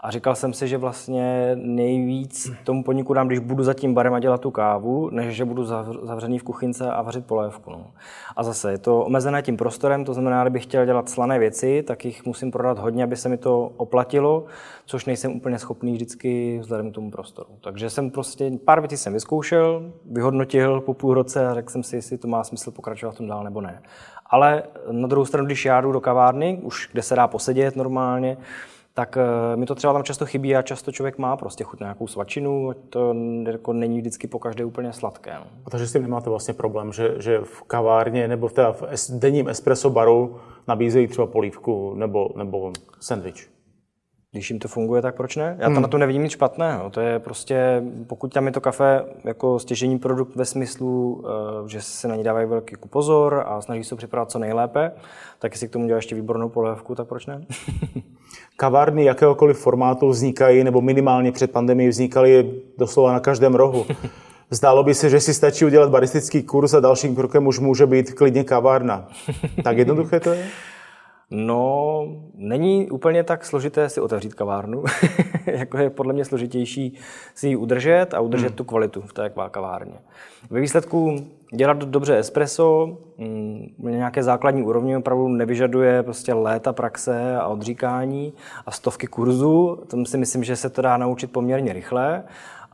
a 0.00 0.10
říkal 0.10 0.34
jsem 0.34 0.52
si, 0.52 0.68
že 0.68 0.78
vlastně 0.78 1.52
nejvíc 1.54 2.50
tomu 2.64 2.84
podniku 2.84 3.14
dám, 3.14 3.26
když 3.26 3.38
budu 3.38 3.62
za 3.62 3.74
tím 3.74 3.94
barem 3.94 4.14
a 4.14 4.18
dělat 4.18 4.40
tu 4.40 4.50
kávu, 4.50 5.10
než 5.10 5.36
že 5.36 5.44
budu 5.44 5.64
zavřený 6.02 6.38
v 6.38 6.42
kuchynce 6.42 6.90
a 6.90 7.02
vařit 7.02 7.26
polévku. 7.26 7.70
No. 7.70 7.86
A 8.36 8.42
zase 8.42 8.72
je 8.72 8.78
to 8.78 9.04
omezené 9.04 9.42
tím 9.42 9.56
prostorem, 9.56 10.04
to 10.04 10.14
znamená, 10.14 10.42
kdybych 10.42 10.62
chtěl 10.62 10.86
dělat 10.86 11.08
slané 11.08 11.38
věci, 11.38 11.82
tak 11.86 12.04
jich 12.04 12.26
musím 12.26 12.50
prodat 12.50 12.78
hodně, 12.78 13.04
aby 13.04 13.16
se 13.16 13.28
mi 13.28 13.36
to 13.36 13.72
oplatilo, 13.76 14.44
což 14.86 15.04
nejsem 15.04 15.32
úplně 15.32 15.58
schopný 15.58 15.92
vždycky 15.92 16.58
vzhledem 16.58 16.90
k 16.90 16.94
tomu 16.94 17.10
prostoru. 17.10 17.48
Takže 17.60 17.90
jsem 17.90 18.10
prostě 18.10 18.50
pár 18.64 18.80
věcí 18.80 18.96
jsem 18.96 19.12
vyzkoušel, 19.12 19.92
vyhodnotil 20.10 20.80
po 20.80 20.94
půl 20.94 21.14
roce 21.14 21.48
a 21.48 21.54
řekl 21.54 21.70
jsem 21.70 21.82
si, 21.82 21.96
jestli 21.96 22.18
to 22.18 22.28
má 22.28 22.44
smysl 22.44 22.70
pokračovat 22.70 23.12
v 23.12 23.16
tom 23.16 23.26
dál 23.26 23.44
nebo 23.44 23.60
ne. 23.60 23.82
Ale 24.30 24.62
na 24.90 25.08
druhou 25.08 25.24
stranu, 25.24 25.46
když 25.46 25.64
já 25.64 25.80
jdu 25.80 25.92
do 25.92 26.00
kavárny, 26.00 26.58
už 26.62 26.88
kde 26.92 27.02
se 27.02 27.16
dá 27.16 27.26
posedět 27.26 27.76
normálně, 27.76 28.36
tak 28.98 29.16
eh, 29.16 29.56
mi 29.56 29.66
to 29.66 29.74
třeba 29.74 29.92
tam 29.92 30.02
často 30.02 30.26
chybí 30.26 30.56
a 30.56 30.62
často 30.62 30.92
člověk 30.92 31.18
má 31.18 31.36
prostě 31.36 31.64
chuť 31.64 31.80
na 31.80 31.84
nějakou 31.84 32.06
svačinu, 32.06 32.70
to 32.90 33.14
jako 33.46 33.72
není 33.72 33.98
vždycky 33.98 34.26
po 34.26 34.38
každé 34.38 34.64
úplně 34.64 34.92
sladké. 34.92 35.34
No. 35.34 35.46
A 35.64 35.70
takže 35.70 35.86
s 35.86 35.92
tím 35.92 36.02
nemáte 36.02 36.30
vlastně 36.30 36.54
problém, 36.54 36.92
že, 36.92 37.14
že 37.18 37.40
v 37.42 37.62
kavárně 37.62 38.28
nebo 38.28 38.48
v, 38.48 38.52
teda 38.52 38.72
v 38.72 38.82
denním 39.10 39.48
espresso 39.48 39.90
baru 39.90 40.36
nabízejí 40.68 41.06
třeba 41.06 41.26
polívku 41.26 41.94
nebo, 41.94 42.30
nebo 42.36 42.72
sendvič? 43.00 43.48
Když 44.32 44.50
jim 44.50 44.58
to 44.58 44.68
funguje, 44.68 45.02
tak 45.02 45.14
proč 45.14 45.36
ne? 45.36 45.56
Já 45.58 45.64
tam 45.64 45.72
hmm. 45.72 45.82
na 45.82 45.88
to 45.88 45.98
nevidím 45.98 46.22
nic 46.22 46.32
špatného. 46.32 46.90
To 46.90 47.00
je 47.00 47.18
prostě, 47.18 47.82
pokud 48.06 48.32
tam 48.32 48.46
je 48.46 48.52
to 48.52 48.60
kafe 48.60 49.04
jako 49.24 49.58
stěžení 49.58 49.98
produkt 49.98 50.36
ve 50.36 50.44
smyslu, 50.44 51.24
eh, 51.26 51.68
že 51.68 51.82
se 51.82 52.08
na 52.08 52.16
ní 52.16 52.24
dávají 52.24 52.46
velký 52.46 52.76
pozor 52.90 53.44
a 53.46 53.60
snaží 53.60 53.84
se 53.84 53.96
připravit 53.96 54.30
co 54.30 54.38
nejlépe, 54.38 54.92
tak 55.38 55.52
jestli 55.52 55.68
k 55.68 55.72
tomu 55.72 55.86
dělá 55.86 55.96
ještě 55.96 56.14
výbornou 56.14 56.48
polévku, 56.48 56.94
tak 56.94 57.08
proč 57.08 57.26
ne? 57.26 57.46
Kavárny 58.56 59.04
jakéhokoliv 59.04 59.58
formátu 59.58 60.08
vznikají, 60.08 60.64
nebo 60.64 60.80
minimálně 60.80 61.32
před 61.32 61.50
pandemií 61.50 61.88
vznikaly 61.88 62.50
doslova 62.78 63.12
na 63.12 63.20
každém 63.20 63.54
rohu. 63.54 63.86
Zdálo 64.50 64.84
by 64.84 64.94
se, 64.94 65.10
že 65.10 65.20
si 65.20 65.34
stačí 65.34 65.64
udělat 65.64 65.90
baristický 65.90 66.42
kurz 66.42 66.74
a 66.74 66.80
dalším 66.80 67.16
krokem 67.16 67.46
už 67.46 67.58
může 67.58 67.86
být 67.86 68.12
klidně 68.12 68.44
kavárna. 68.44 69.08
Tak 69.64 69.78
jednoduché 69.78 70.20
to 70.20 70.32
je? 70.32 70.46
No, 71.30 72.02
není 72.34 72.90
úplně 72.90 73.24
tak 73.24 73.44
složité 73.44 73.88
si 73.88 74.00
otevřít 74.00 74.34
kavárnu. 74.34 74.84
jako 75.46 75.78
je 75.78 75.90
podle 75.90 76.12
mě 76.12 76.24
složitější 76.24 76.98
si 77.34 77.48
ji 77.48 77.56
udržet 77.56 78.14
a 78.14 78.20
udržet 78.20 78.46
hmm. 78.46 78.56
tu 78.56 78.64
kvalitu 78.64 79.00
v 79.00 79.12
té 79.12 79.32
kavárně. 79.50 79.98
Ve 80.50 80.60
výsledku 80.60 81.16
dělat 81.54 81.78
dobře 81.78 82.18
espresso, 82.18 82.98
mm, 83.18 83.66
nějaké 83.78 84.22
základní 84.22 84.62
úrovně 84.62 84.98
opravdu 84.98 85.28
nevyžaduje 85.28 86.02
prostě 86.02 86.34
léta 86.34 86.72
praxe 86.72 87.36
a 87.36 87.46
odříkání 87.46 88.32
a 88.66 88.70
stovky 88.70 89.06
kurzů. 89.06 89.78
Tam 89.86 90.06
si 90.06 90.18
myslím, 90.18 90.44
že 90.44 90.56
se 90.56 90.70
to 90.70 90.82
dá 90.82 90.96
naučit 90.96 91.32
poměrně 91.32 91.72
rychle 91.72 92.24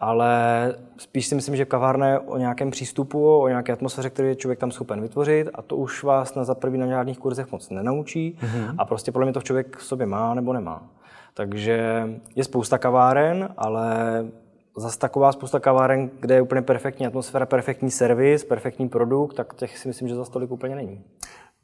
ale 0.04 0.74
spíš 0.96 1.26
si 1.26 1.34
myslím, 1.34 1.56
že 1.56 1.64
kavárna 1.64 2.08
je 2.08 2.18
o 2.18 2.38
nějakém 2.38 2.70
přístupu, 2.70 3.38
o 3.38 3.48
nějaké 3.48 3.72
atmosféře, 3.72 4.10
který 4.10 4.28
je 4.28 4.36
člověk 4.36 4.58
tam 4.58 4.70
schopen 4.70 5.00
vytvořit 5.00 5.48
a 5.54 5.62
to 5.62 5.76
už 5.76 6.02
vás 6.02 6.34
na 6.34 6.44
za 6.44 6.54
první 6.54 6.78
na 6.78 6.86
žádných 6.86 7.18
kurzech 7.18 7.52
moc 7.52 7.70
nenaučí 7.70 8.38
mm-hmm. 8.40 8.74
a 8.78 8.84
prostě 8.84 9.12
podle 9.12 9.26
mě 9.26 9.32
to 9.32 9.40
člověk 9.40 9.76
v 9.76 9.84
sobě 9.84 10.06
má 10.06 10.34
nebo 10.34 10.52
nemá. 10.52 10.82
Takže 11.34 12.08
je 12.36 12.44
spousta 12.44 12.78
kaváren, 12.78 13.48
ale 13.56 13.94
zase 14.76 14.98
taková 14.98 15.32
spousta 15.32 15.60
kaváren, 15.60 16.10
kde 16.20 16.34
je 16.34 16.42
úplně 16.42 16.62
perfektní 16.62 17.06
atmosféra, 17.06 17.46
perfektní 17.46 17.90
servis, 17.90 18.44
perfektní 18.44 18.88
produkt, 18.88 19.34
tak 19.34 19.54
těch 19.54 19.78
si 19.78 19.88
myslím, 19.88 20.08
že 20.08 20.14
za 20.14 20.24
tolik 20.24 20.50
úplně 20.50 20.74
není. 20.74 21.04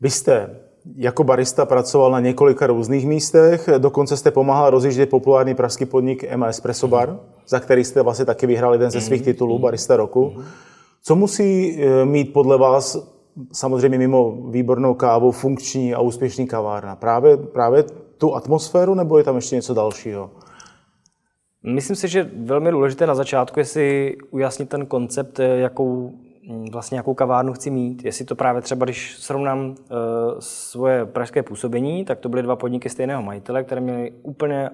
Vy 0.01 0.11
jste 0.11 0.61
jako 0.97 1.25
barista 1.25 1.67
pracoval 1.67 2.11
na 2.11 2.21
několika 2.21 2.67
různých 2.67 3.07
místech, 3.07 3.69
dokonce 3.79 4.17
jste 4.17 4.31
pomáhal 4.31 4.71
rozjíždět 4.71 5.11
populární 5.11 5.55
pražský 5.55 5.85
podnik 5.85 6.25
Emma 6.25 6.47
Espresso 6.47 6.89
Bar, 6.89 7.11
mm. 7.11 7.19
za 7.49 7.61
který 7.61 7.85
jste 7.85 8.03
vlastně 8.03 8.25
taky 8.25 8.47
vyhrál 8.47 8.73
jeden 8.73 8.91
ze 8.91 9.01
svých 9.01 9.21
mhm. 9.21 9.25
titulů 9.25 9.57
mm. 9.57 9.63
Barista 9.63 9.97
roku. 9.97 10.33
Mm. 10.37 10.45
Co 11.03 11.17
musí 11.17 11.79
eh, 11.83 12.05
mít 12.05 12.33
podle 12.33 12.59
vás, 12.59 13.09
samozřejmě 13.53 13.99
mimo 13.99 14.37
výbornou 14.51 14.95
kávu, 14.95 15.33
funkční 15.33 15.95
a 15.95 16.01
úspěšný 16.01 16.47
kavárna? 16.47 16.97
Právě, 16.97 17.37
právě 17.37 17.85
tu 18.19 18.35
atmosféru, 18.35 18.95
nebo 18.95 19.19
je 19.19 19.25
tam 19.25 19.37
ještě 19.37 19.57
něco 19.57 19.75
dalšího? 19.75 20.31
Myslím 21.63 21.97
si, 21.97 22.09
že 22.09 22.31
velmi 22.37 22.71
důležité 22.71 23.07
na 23.07 23.15
začátku 23.15 23.59
je 23.59 23.65
si 23.65 24.17
ujasnit 24.31 24.69
ten 24.69 24.87
koncept, 24.87 25.41
eh, 25.41 25.59
jakou 25.59 26.13
vlastně 26.73 26.97
jakou 26.97 27.15
kavárnu 27.15 27.53
chci 27.53 27.71
mít. 27.71 28.05
Jestli 28.05 28.25
to 28.25 28.35
právě 28.35 28.63
třeba, 28.63 28.85
když 28.85 29.17
srovnám 29.19 29.69
uh, 29.69 29.75
svoje 30.39 31.07
pražské 31.07 31.43
působení, 31.43 32.05
tak 32.05 32.19
to 32.19 32.29
byly 32.29 32.43
dva 32.43 32.57
podniky 32.57 32.89
stejného 32.89 33.23
majitele, 33.23 33.65
které 33.65 33.81
měly 33.81 34.13
úplně 34.23 34.71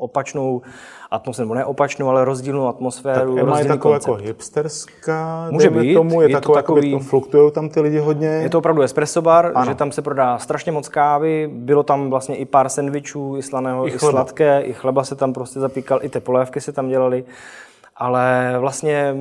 opačnou 0.00 0.62
atmosféru, 1.10 1.44
nebo 1.44 1.54
ne 1.54 1.64
opačnou, 1.64 2.08
ale 2.08 2.24
rozdílnou 2.24 2.68
atmosféru. 2.68 3.36
Tak 3.36 3.58
je 3.58 3.64
taková 3.64 3.94
jako 3.94 4.14
hipsterská, 4.14 5.48
Může 5.50 5.70
být, 5.70 5.94
tomu, 5.94 6.20
je, 6.20 6.28
je 6.28 6.34
taková, 6.34 6.54
to 6.54 6.62
takový, 6.62 6.90
jako 6.90 7.04
fluktují 7.04 7.52
tam 7.52 7.68
ty 7.68 7.80
lidi 7.80 7.98
hodně. 7.98 8.28
Je 8.28 8.50
to 8.50 8.58
opravdu 8.58 8.82
espresso 8.82 9.22
bar, 9.22 9.52
ano. 9.54 9.66
že 9.66 9.74
tam 9.74 9.92
se 9.92 10.02
prodá 10.02 10.38
strašně 10.38 10.72
moc 10.72 10.88
kávy, 10.88 11.50
bylo 11.52 11.82
tam 11.82 12.10
vlastně 12.10 12.36
i 12.36 12.44
pár 12.44 12.68
sendvičů, 12.68 13.36
i 13.36 13.42
slaného, 13.42 13.88
i, 13.88 13.90
i 13.90 13.98
sladké, 13.98 14.60
i 14.60 14.72
chleba 14.72 15.04
se 15.04 15.14
tam 15.14 15.32
prostě 15.32 15.60
zapíkal, 15.60 15.98
i 16.02 16.08
ty 16.08 16.20
polévky 16.20 16.60
se 16.60 16.72
tam 16.72 16.88
dělali, 16.88 17.24
ale 17.96 18.54
vlastně 18.58 19.16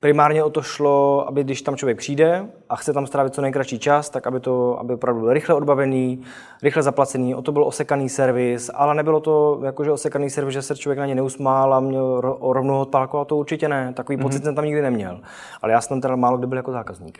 primárně 0.00 0.44
o 0.44 0.50
to 0.50 0.62
šlo, 0.62 1.28
aby 1.28 1.44
když 1.44 1.62
tam 1.62 1.76
člověk 1.76 1.98
přijde 1.98 2.46
a 2.68 2.76
chce 2.76 2.92
tam 2.92 3.06
strávit 3.06 3.34
co 3.34 3.42
nejkratší 3.42 3.78
čas, 3.78 4.10
tak 4.10 4.26
aby 4.26 4.40
to 4.40 4.80
aby 4.80 4.94
opravdu 4.94 5.20
byl 5.20 5.32
rychle 5.32 5.54
odbavený, 5.54 6.22
rychle 6.62 6.82
zaplacený, 6.82 7.34
o 7.34 7.42
to 7.42 7.52
byl 7.52 7.64
osekaný 7.64 8.08
servis, 8.08 8.70
ale 8.74 8.94
nebylo 8.94 9.20
to 9.20 9.60
jakože 9.64 9.92
osekaný 9.92 10.30
servis, 10.30 10.52
že 10.52 10.62
se 10.62 10.76
člověk 10.76 10.98
na 10.98 11.06
ně 11.06 11.14
neusmál 11.14 11.74
a 11.74 11.80
měl 11.80 12.20
rovnou 12.40 12.80
odpálku, 12.80 13.18
a 13.18 13.24
to 13.24 13.36
určitě 13.36 13.68
ne, 13.68 13.92
takový 13.96 14.18
mm-hmm. 14.18 14.22
pocit 14.22 14.44
jsem 14.44 14.54
tam 14.54 14.64
nikdy 14.64 14.82
neměl. 14.82 15.20
Ale 15.62 15.72
já 15.72 15.80
jsem 15.80 15.88
tam 15.88 16.00
teda 16.00 16.16
málo 16.16 16.38
kdy 16.38 16.46
byl 16.46 16.56
jako 16.56 16.72
zákazník. 16.72 17.18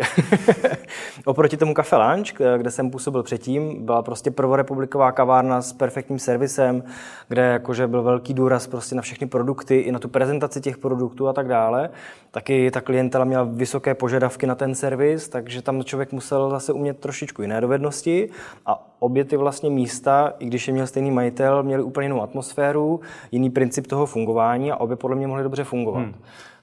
Oproti 1.24 1.56
tomu 1.56 1.74
Café 1.74 1.96
Lunch, 1.96 2.32
kde 2.56 2.70
jsem 2.70 2.90
působil 2.90 3.22
předtím, 3.22 3.86
byla 3.86 4.02
prostě 4.02 4.30
prvorepubliková 4.30 5.12
kavárna 5.12 5.62
s 5.62 5.72
perfektním 5.72 6.18
servisem, 6.18 6.82
kde 7.28 7.42
jakože 7.42 7.86
byl 7.86 8.02
velký 8.02 8.34
důraz 8.34 8.66
prostě 8.66 8.94
na 8.94 9.02
všechny 9.02 9.26
produkty, 9.26 9.76
i 9.76 9.92
na 9.92 9.98
tu 9.98 10.08
prezentaci 10.08 10.60
těch 10.60 10.78
produktů 10.78 11.28
a 11.28 11.32
tak 11.32 11.48
dále. 11.48 11.90
Taky 12.30 12.69
ta 12.70 12.80
klientela 12.80 13.24
měla 13.24 13.44
vysoké 13.44 13.94
požadavky 13.94 14.46
na 14.46 14.54
ten 14.54 14.74
servis, 14.74 15.28
takže 15.28 15.62
tam 15.62 15.84
člověk 15.84 16.12
musel 16.12 16.50
zase 16.50 16.72
umět 16.72 16.98
trošičku 16.98 17.42
jiné 17.42 17.60
dovednosti 17.60 18.30
a 18.66 18.90
obě 18.98 19.24
ty 19.24 19.36
vlastně 19.36 19.70
místa, 19.70 20.32
i 20.38 20.46
když 20.46 20.68
je 20.68 20.74
měl 20.74 20.86
stejný 20.86 21.10
majitel, 21.10 21.62
měli 21.62 21.82
úplně 21.82 22.04
jinou 22.04 22.22
atmosféru, 22.22 23.00
jiný 23.32 23.50
princip 23.50 23.86
toho 23.86 24.06
fungování 24.06 24.72
a 24.72 24.76
obě 24.76 24.96
podle 24.96 25.16
mě 25.16 25.26
mohly 25.26 25.42
dobře 25.42 25.64
fungovat. 25.64 26.00
Hmm. 26.00 26.14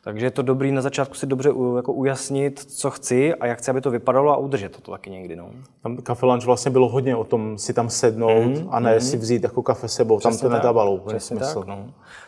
Takže 0.07 0.25
je 0.25 0.31
to 0.31 0.41
dobrý 0.41 0.71
na 0.71 0.81
začátku 0.81 1.15
si 1.15 1.27
dobře 1.27 1.49
jako 1.75 1.93
ujasnit, 1.93 2.59
co 2.59 2.91
chci 2.91 3.35
a 3.35 3.45
jak 3.45 3.57
chci, 3.57 3.71
aby 3.71 3.81
to 3.81 3.91
vypadalo 3.91 4.31
a 4.31 4.37
udržet 4.37 4.81
to, 4.81 4.91
taky 4.91 5.09
někdy. 5.09 5.35
No. 5.35 5.49
Tam 5.81 5.97
kafe 5.97 6.25
lunch 6.25 6.45
vlastně 6.45 6.71
bylo 6.71 6.89
hodně 6.89 7.15
o 7.15 7.23
tom 7.23 7.57
si 7.57 7.73
tam 7.73 7.89
sednout 7.89 8.29
mm-hmm. 8.29 8.67
a 8.69 8.79
ne 8.79 8.97
mm-hmm. 8.97 9.09
si 9.09 9.17
vzít 9.17 9.43
jako 9.43 9.61
kafe 9.61 9.87
sebou. 9.87 10.17
Přesně 10.17 10.41
tam 10.41 10.49
to 10.49 10.55
nedávalo 10.55 10.97
Přesně 10.97 11.37
smysl. 11.37 11.59
Tak, 11.59 11.67
no. 11.67 11.85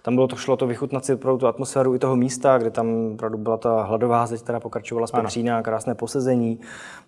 Tam 0.10 0.16
bylo 0.16 0.28
to, 0.28 0.36
šlo 0.36 0.58
to 0.58 0.68
vychutnat 0.68 1.06
si 1.06 1.16
pro 1.16 1.38
tu 1.38 1.48
atmosféru 1.48 1.96
i 1.96 2.00
toho 2.00 2.16
místa, 2.16 2.58
kde 2.58 2.70
tam 2.70 3.12
opravdu 3.14 3.38
byla 3.38 3.58
ta 3.58 3.84
hladová 3.84 4.26
zeď, 4.26 4.42
která 4.42 4.60
pokračovala 4.60 5.08
z 5.08 5.12
pepřína, 5.12 5.62
krásné 5.62 5.96
posezení, 5.96 6.60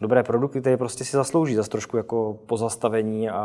dobré 0.01 0.23
produkty, 0.23 0.61
které 0.61 0.77
prostě 0.77 1.05
si 1.05 1.17
zaslouží 1.17 1.55
za 1.55 1.63
trošku 1.63 1.97
jako 1.97 2.37
pozastavení 2.45 3.29
a, 3.29 3.37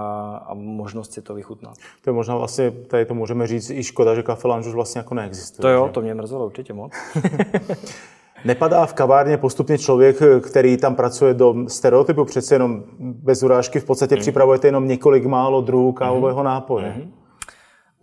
a 0.47 0.55
možnost 0.55 1.12
si 1.12 1.23
to 1.23 1.35
vychutnat. 1.35 1.75
To 2.05 2.11
je 2.11 2.14
možná 2.14 2.37
vlastně, 2.37 2.71
tady 2.71 3.05
to 3.05 3.14
můžeme 3.14 3.47
říct, 3.47 3.71
i 3.71 3.83
škoda, 3.83 4.14
že 4.14 4.23
kafe 4.23 4.49
už 4.49 4.75
vlastně 4.75 4.99
jako 4.99 5.14
neexistuje. 5.14 5.62
To 5.62 5.69
jo, 5.69 5.87
že? 5.87 5.92
to 5.92 6.01
mě 6.01 6.14
mrzelo 6.14 6.47
určitě 6.47 6.73
moc. 6.73 6.92
Nepadá 8.45 8.87
v 8.87 8.95
kavárně 8.95 9.37
postupně 9.37 9.79
člověk, 9.79 10.16
který 10.40 10.77
tam 10.77 10.95
pracuje 10.95 11.35
do 11.35 11.55
stereotypu, 11.69 12.25
přece 12.25 12.55
jenom 12.55 12.83
bez 12.99 13.42
urážky 13.42 13.81
v 13.81 13.85
podstatě 13.85 14.14
mm. 14.14 14.21
připravujete 14.21 14.69
jenom 14.69 14.88
několik 14.88 15.27
málo 15.27 15.61
druhů 15.61 15.92
kávového 15.92 16.40
mm. 16.40 16.45
nápoje. 16.45 16.95
Mm. 16.97 17.26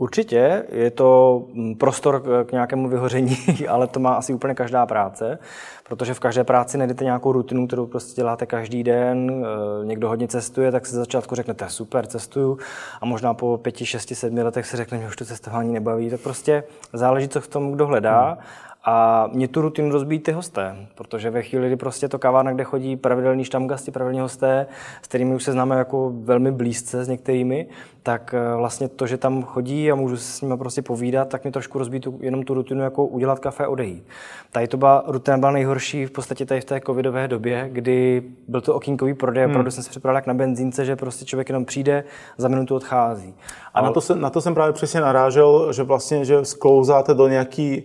Určitě, 0.04 0.64
je 0.72 0.92
to 0.92 1.42
mm, 1.54 1.76
prostor 1.76 2.24
k 2.46 2.52
nějakému 2.52 2.90
vyhoření, 2.90 3.38
ale 3.70 3.88
to 3.88 4.00
má 4.00 4.14
asi 4.14 4.34
úplně 4.34 4.56
každá 4.56 4.86
práce, 4.86 5.40
protože 5.84 6.14
v 6.14 6.20
každé 6.20 6.44
práci 6.44 6.78
najdete 6.78 7.04
nějakou 7.04 7.32
rutinu, 7.32 7.68
kterou 7.68 7.86
prostě 7.86 8.22
děláte 8.22 8.46
každý 8.46 8.84
den. 8.84 9.46
Eh, 9.46 9.86
někdo 9.86 10.10
hodně 10.10 10.28
cestuje, 10.28 10.72
tak 10.72 10.86
si 10.86 10.96
začátku 10.96 11.36
řeknete, 11.36 11.70
super, 11.70 12.06
cestuju, 12.06 12.58
a 13.02 13.06
možná 13.06 13.34
po 13.34 13.58
pěti, 13.58 13.86
šesti, 13.86 14.16
sedmi 14.16 14.44
letech 14.44 14.66
si 14.66 14.78
řekne, 14.78 15.00
že 15.00 15.08
už 15.08 15.16
to 15.16 15.26
cestování 15.26 15.74
nebaví. 15.74 16.10
Tak 16.10 16.20
prostě 16.20 16.64
záleží, 16.94 17.28
co 17.28 17.42
v 17.42 17.48
tom 17.48 17.72
kdo 17.72 17.88
hledá. 17.88 18.26
Hmm. 18.26 18.38
A 18.86 19.28
mě 19.34 19.48
tu 19.48 19.62
rutinu 19.62 19.92
rozbíjí 19.92 20.20
ty 20.20 20.32
hosté, 20.32 20.76
protože 20.96 21.30
ve 21.30 21.42
chvíli, 21.42 21.68
kdy 21.68 21.76
prostě 21.76 22.08
to 22.08 22.20
kavárna, 22.20 22.54
kde 22.54 22.64
chodí 22.64 22.96
pravidelní 22.96 23.44
štamgasti, 23.44 23.92
pravidelní 23.92 24.20
hosté, 24.20 24.68
s 25.02 25.08
kterými 25.08 25.36
už 25.36 25.44
se 25.44 25.52
známe 25.52 25.76
jako 25.76 26.12
velmi 26.16 26.52
blízce 26.52 27.06
s 27.06 27.08
některými, 27.08 27.68
tak 28.04 28.34
eh, 28.34 28.56
vlastně 28.56 28.88
to, 28.88 29.08
že 29.08 29.18
tam 29.18 29.44
chodí 29.44 29.92
a 29.92 29.96
můžu 29.96 30.18
s 30.18 30.42
nimi 30.42 30.58
prostě 30.58 30.82
povídat, 30.82 31.30
tak 31.30 31.46
mi 31.46 31.52
trošku 31.52 31.80
rozbíjí 31.80 32.02
tu, 32.02 32.18
jenom 32.22 32.44
tu 32.44 32.54
rutinu, 32.54 32.82
jako 32.82 33.06
udělat 33.06 33.40
kafe 33.40 33.66
a 33.66 33.70
odejít. 33.70 34.04
Tady 34.52 34.68
to 34.68 34.78
byla 34.78 35.04
rutina 35.08 35.38
byla 35.38 35.52
nejhorší 35.52 36.06
v 36.06 36.12
podstatě 36.12 36.46
tady 36.46 36.62
v 36.62 36.66
té 36.66 36.82
covidové 36.86 37.28
době, 37.28 37.70
kdy 37.72 38.24
byl 38.48 38.62
to 38.62 38.76
okýnkový 38.76 39.14
prodej, 39.14 39.44
hmm. 39.44 39.52
opravdu 39.52 39.72
jsem 39.72 39.84
se 39.84 39.90
připravil 39.90 40.16
jak 40.16 40.28
na 40.28 40.34
benzínce, 40.34 40.86
že 40.86 40.96
prostě 40.96 41.26
člověk 41.26 41.50
jenom 41.50 41.66
přijde, 41.66 42.04
za 42.38 42.48
minutu 42.48 42.76
odchází. 42.76 43.36
A, 43.74 43.80
a 43.80 43.82
na, 43.82 43.92
to 43.92 44.02
jsem, 44.02 44.22
na 44.22 44.30
to 44.30 44.42
jsem 44.42 44.54
právě 44.54 44.74
přesně 44.74 45.02
narážel, 45.02 45.74
že 45.74 45.84
vlastně, 45.84 46.26
že 46.26 46.46
sklouzáte 46.46 47.14
do 47.14 47.28
nějaký 47.28 47.84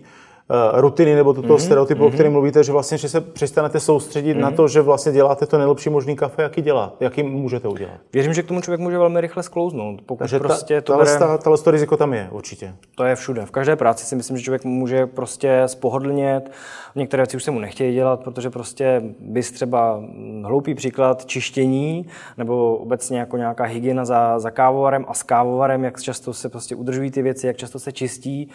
rutiny 0.73 1.15
nebo 1.15 1.33
toto 1.33 1.47
mm-hmm. 1.47 1.59
stereotypu, 1.59 2.03
mm-hmm. 2.03 2.07
o 2.07 2.11
kterém 2.11 2.31
mluvíte, 2.31 2.63
že 2.63 2.71
vlastně, 2.71 2.97
že 2.97 3.09
se 3.09 3.21
přestanete 3.21 3.79
soustředit 3.79 4.33
mm-hmm. 4.33 4.41
na 4.41 4.51
to, 4.51 4.67
že 4.67 4.81
vlastně 4.81 5.11
děláte 5.11 5.45
to 5.45 5.57
nejlepší 5.57 5.89
možný 5.89 6.15
kafe, 6.15 6.41
jaký 6.41 6.61
dělá, 6.61 6.93
jaký 6.99 7.23
můžete 7.23 7.67
udělat. 7.67 7.95
Věřím, 8.13 8.33
že 8.33 8.43
k 8.43 8.47
tomu 8.47 8.61
člověk 8.61 8.79
může 8.79 8.97
velmi 8.97 9.21
rychle 9.21 9.43
sklouznout. 9.43 10.01
Pokud 10.01 10.19
Takže 10.19 10.39
prostě 10.39 10.81
ta, 10.81 10.93
to 10.93 10.99
bere... 10.99 11.19
ta, 11.19 11.37
ta, 11.37 11.57
to 11.57 11.71
riziko 11.71 11.97
tam 11.97 12.13
je 12.13 12.27
určitě. 12.31 12.73
To 12.95 13.03
je 13.03 13.15
všude. 13.15 13.45
V 13.45 13.51
každé 13.51 13.75
práci 13.75 14.05
si 14.05 14.15
myslím, 14.15 14.37
že 14.37 14.43
člověk 14.43 14.63
může 14.63 15.07
prostě 15.07 15.63
spohodlnět. 15.65 16.51
Některé 16.95 17.23
věci 17.23 17.37
už 17.37 17.43
se 17.43 17.51
mu 17.51 17.59
nechtějí 17.59 17.93
dělat, 17.93 18.19
protože 18.23 18.49
prostě 18.49 19.01
bys 19.19 19.51
třeba 19.51 20.01
hloupý 20.43 20.75
příklad 20.75 21.25
čištění 21.25 22.05
nebo 22.37 22.77
obecně 22.77 23.19
jako 23.19 23.37
nějaká 23.37 23.63
hygiena 23.63 24.05
za, 24.05 24.39
za 24.39 24.51
kávovarem 24.51 25.05
a 25.07 25.13
s 25.13 25.23
kávovarem, 25.23 25.83
jak 25.83 26.01
často 26.01 26.33
se 26.33 26.49
prostě 26.49 26.75
udržují 26.75 27.11
ty 27.11 27.21
věci, 27.21 27.47
jak 27.47 27.57
často 27.57 27.79
se 27.79 27.91
čistí 27.91 28.49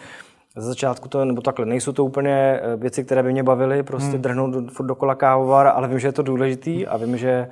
ze 0.55 0.67
začátku 0.67 1.09
to, 1.09 1.25
nebo 1.25 1.41
takhle, 1.41 1.65
nejsou 1.65 1.91
to 1.91 2.05
úplně 2.05 2.31
eh, 2.31 2.75
věci, 2.75 3.03
které 3.03 3.23
by 3.23 3.31
mě 3.31 3.43
bavily, 3.43 3.83
prostě 3.83 4.11
hmm. 4.11 4.21
drhnout 4.21 4.53
do, 4.53 4.71
furt 4.71 4.85
dokola 4.85 5.15
kávovar, 5.15 5.67
ale 5.67 5.87
vím, 5.87 5.99
že 5.99 6.07
je 6.07 6.11
to 6.11 6.23
důležitý 6.23 6.87
a 6.87 6.97
vím, 6.97 7.17
že 7.17 7.47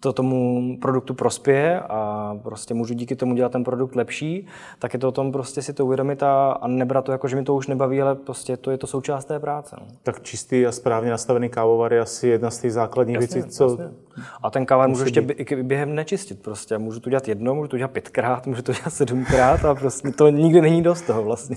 to 0.00 0.12
tomu 0.12 0.62
produktu 0.80 1.14
prospěje 1.14 1.80
a 1.80 2.34
prostě 2.42 2.74
můžu 2.74 2.94
díky 2.94 3.16
tomu 3.16 3.34
dělat 3.34 3.52
ten 3.52 3.64
produkt 3.64 3.96
lepší, 3.96 4.46
tak 4.78 4.94
je 4.94 4.98
to 4.98 5.08
o 5.08 5.12
tom 5.12 5.32
prostě 5.32 5.62
si 5.62 5.72
to 5.72 5.86
uvědomit 5.86 6.22
a, 6.22 6.52
a 6.52 6.68
nebrat 6.68 7.04
to 7.04 7.12
jako, 7.12 7.28
že 7.28 7.36
mi 7.36 7.42
to 7.42 7.54
už 7.54 7.66
nebaví, 7.66 8.02
ale 8.02 8.14
prostě 8.14 8.56
to 8.56 8.70
je 8.70 8.78
to 8.78 8.86
součást 8.86 9.24
té 9.24 9.40
práce. 9.40 9.76
No. 9.80 9.86
Tak 10.02 10.22
čistý 10.22 10.66
a 10.66 10.72
správně 10.72 11.10
nastavený 11.10 11.48
kávovar 11.48 11.92
je 11.92 12.00
asi 12.00 12.28
jedna 12.28 12.50
z 12.50 12.58
těch 12.58 12.72
základních 12.72 13.14
jasně, 13.14 13.34
věcí, 13.34 13.50
co... 13.50 13.64
Jasně. 13.64 13.96
A 14.42 14.50
ten 14.50 14.66
kávovar 14.66 14.88
můžu 14.88 15.02
ještě 15.04 15.20
i 15.20 15.62
během 15.62 15.94
nečistit 15.94 16.42
prostě. 16.42 16.78
Můžu 16.78 17.00
to 17.00 17.10
dělat 17.10 17.28
jednou, 17.28 17.54
můžu 17.54 17.68
to 17.68 17.76
dělat 17.76 17.90
pětkrát, 17.90 18.46
můžu 18.46 18.62
to 18.62 18.72
dělat 18.72 18.90
sedmkrát 18.90 19.64
a 19.64 19.74
prostě 19.74 20.10
to 20.10 20.28
nikdy 20.28 20.60
není 20.60 20.82
dost 20.82 21.02
toho 21.02 21.22
vlastně. 21.22 21.56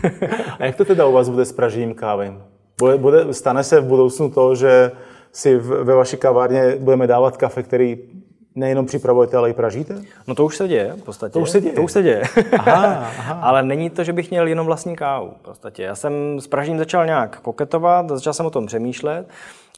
a 0.58 0.64
jak 0.64 0.76
to 0.76 0.84
teda 0.84 1.06
u 1.06 1.12
vás 1.12 1.28
bude 1.28 1.44
s 1.44 1.52
pražením 1.52 1.94
kávy? 1.94 2.32
Bude, 2.78 2.96
bude, 2.96 3.34
stane 3.34 3.64
se 3.64 3.80
v 3.80 3.84
budoucnu 3.84 4.30
to, 4.30 4.54
že 4.54 4.90
si 5.36 5.56
ve 5.58 5.94
vaší 5.94 6.16
kavárně 6.16 6.76
budeme 6.78 7.06
dávat 7.06 7.36
kafe, 7.36 7.62
který 7.62 7.98
nejenom 8.54 8.86
připravujete, 8.86 9.36
ale 9.36 9.50
i 9.50 9.52
pražíte? 9.52 10.02
No 10.26 10.34
to 10.34 10.44
už 10.44 10.56
se 10.56 10.68
děje 10.68 10.92
v 10.92 11.02
podstatě. 11.02 11.32
To 11.32 11.40
už 11.40 11.50
se 11.50 11.60
děje? 11.60 11.74
To 11.74 11.82
už 11.82 11.92
se 11.92 12.02
děje. 12.02 12.22
Aha, 12.58 12.84
aha. 13.18 13.40
ale 13.42 13.62
není 13.62 13.90
to, 13.90 14.04
že 14.04 14.12
bych 14.12 14.30
měl 14.30 14.46
jenom 14.46 14.66
vlastní 14.66 14.96
kávu 14.96 15.32
v 15.40 15.42
podstatě. 15.42 15.82
Já 15.82 15.94
jsem 15.94 16.40
s 16.40 16.46
pražením 16.46 16.78
začal 16.78 17.06
nějak 17.06 17.40
koketovat, 17.40 18.08
začal 18.08 18.32
jsem 18.32 18.46
o 18.46 18.50
tom 18.50 18.66
přemýšlet 18.66 19.28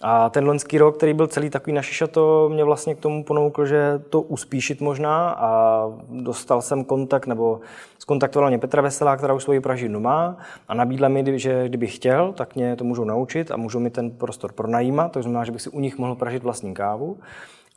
a 0.02 0.30
ten 0.30 0.46
loňský 0.46 0.78
rok, 0.78 0.96
který 0.96 1.14
byl 1.14 1.26
celý 1.26 1.50
takový 1.50 1.72
na 1.74 1.82
to 2.10 2.48
mě 2.52 2.64
vlastně 2.64 2.94
k 2.94 3.00
tomu 3.00 3.24
ponoukl, 3.24 3.66
že 3.66 4.02
to 4.10 4.20
uspíšit 4.20 4.80
možná 4.80 5.30
a 5.30 5.82
dostal 6.08 6.62
jsem 6.62 6.84
kontakt, 6.84 7.26
nebo 7.26 7.60
skontaktovala 7.98 8.48
mě 8.48 8.58
Petra 8.58 8.82
Veselá, 8.82 9.16
která 9.16 9.34
už 9.34 9.42
svoji 9.42 9.60
pražinu 9.60 10.00
má 10.00 10.36
a 10.68 10.74
nabídla 10.74 11.08
mi, 11.08 11.38
že 11.38 11.68
kdybych 11.68 11.94
chtěl, 11.94 12.32
tak 12.32 12.56
mě 12.56 12.76
to 12.76 12.84
můžou 12.84 13.04
naučit 13.04 13.50
a 13.50 13.56
můžou 13.56 13.80
mi 13.80 13.90
ten 13.90 14.10
prostor 14.10 14.52
pronajímat, 14.52 15.12
to 15.12 15.22
znamená, 15.22 15.44
že 15.44 15.52
bych 15.52 15.62
si 15.62 15.70
u 15.70 15.80
nich 15.80 15.98
mohl 15.98 16.14
pražit 16.14 16.42
vlastní 16.42 16.74
kávu. 16.74 17.16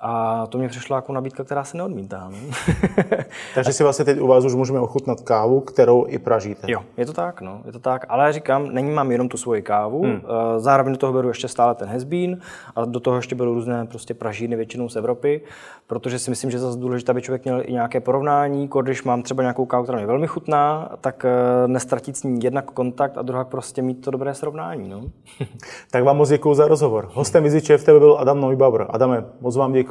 A 0.04 0.46
to 0.48 0.58
mě 0.58 0.68
přišla 0.68 0.96
jako 0.96 1.14
nabídka, 1.14 1.44
která 1.44 1.64
se 1.64 1.78
neodmítá. 1.78 2.30
No. 2.30 2.38
Takže 3.56 3.74
si 3.74 3.84
vlastně 3.84 4.06
teď 4.06 4.20
u 4.20 4.28
vás 4.28 4.46
už 4.46 4.56
můžeme 4.56 4.80
ochutnat 4.80 5.22
kávu, 5.22 5.60
kterou 5.60 6.06
i 6.08 6.20
pražíte. 6.20 6.72
Jo, 6.72 6.82
je 6.98 7.06
to 7.06 7.14
tak, 7.14 7.42
no, 7.42 7.62
je 7.66 7.72
to 7.72 7.80
tak. 7.80 8.06
Ale 8.10 8.34
říkám, 8.34 8.74
není 8.74 8.92
mám 8.92 9.12
jenom 9.12 9.30
tu 9.30 9.38
svoji 9.38 9.62
kávu, 9.62 10.04
hmm. 10.04 10.22
Eh, 10.22 10.60
zároveň 10.60 10.94
do 10.94 10.98
toho 10.98 11.14
beru 11.14 11.28
ještě 11.28 11.48
stále 11.48 11.76
ten 11.76 11.90
hezbín 11.90 12.40
a 12.76 12.86
do 12.86 13.00
toho 13.00 13.16
ještě 13.18 13.36
beru 13.36 13.54
různé 13.54 13.86
prostě 13.86 14.14
pražíny 14.14 14.56
většinou 14.56 14.90
z 14.90 14.96
Evropy, 14.96 15.42
protože 15.88 16.20
si 16.20 16.30
myslím, 16.30 16.52
že 16.52 16.56
je 16.58 16.62
zase 16.62 16.80
důležité, 16.80 17.12
aby 17.12 17.22
člověk 17.22 17.44
měl 17.44 17.62
i 17.66 17.74
nějaké 17.74 18.00
porovnání. 18.00 18.70
Když 18.82 19.04
mám 19.04 19.24
třeba 19.24 19.44
nějakou 19.44 19.66
kávu, 19.66 19.84
která 19.84 20.00
je 20.00 20.06
velmi 20.06 20.28
chutná, 20.28 20.90
tak 21.02 21.26
eh, 21.26 21.68
nestratit 21.68 22.18
s 22.18 22.24
ní 22.24 22.40
jednak 22.44 22.72
kontakt 22.72 23.18
a 23.18 23.22
druhá 23.22 23.44
prostě 23.44 23.82
mít 23.82 23.96
to 24.06 24.12
dobré 24.12 24.34
srovnání. 24.34 24.90
No. 24.90 25.02
tak 25.92 26.04
vám 26.04 26.18
moc 26.18 26.30
děkuji 26.30 26.54
za 26.54 26.68
rozhovor. 26.68 27.10
Hostem 27.14 27.44
Viziče 27.44 27.78
v 27.78 27.84
tebe 27.84 28.00
byl 28.00 28.18
Adam 28.20 28.42
Neubauer. 28.42 28.86
Adame, 28.90 29.26
moc 29.42 29.56
vám 29.56 29.74
děkuji 29.74 29.91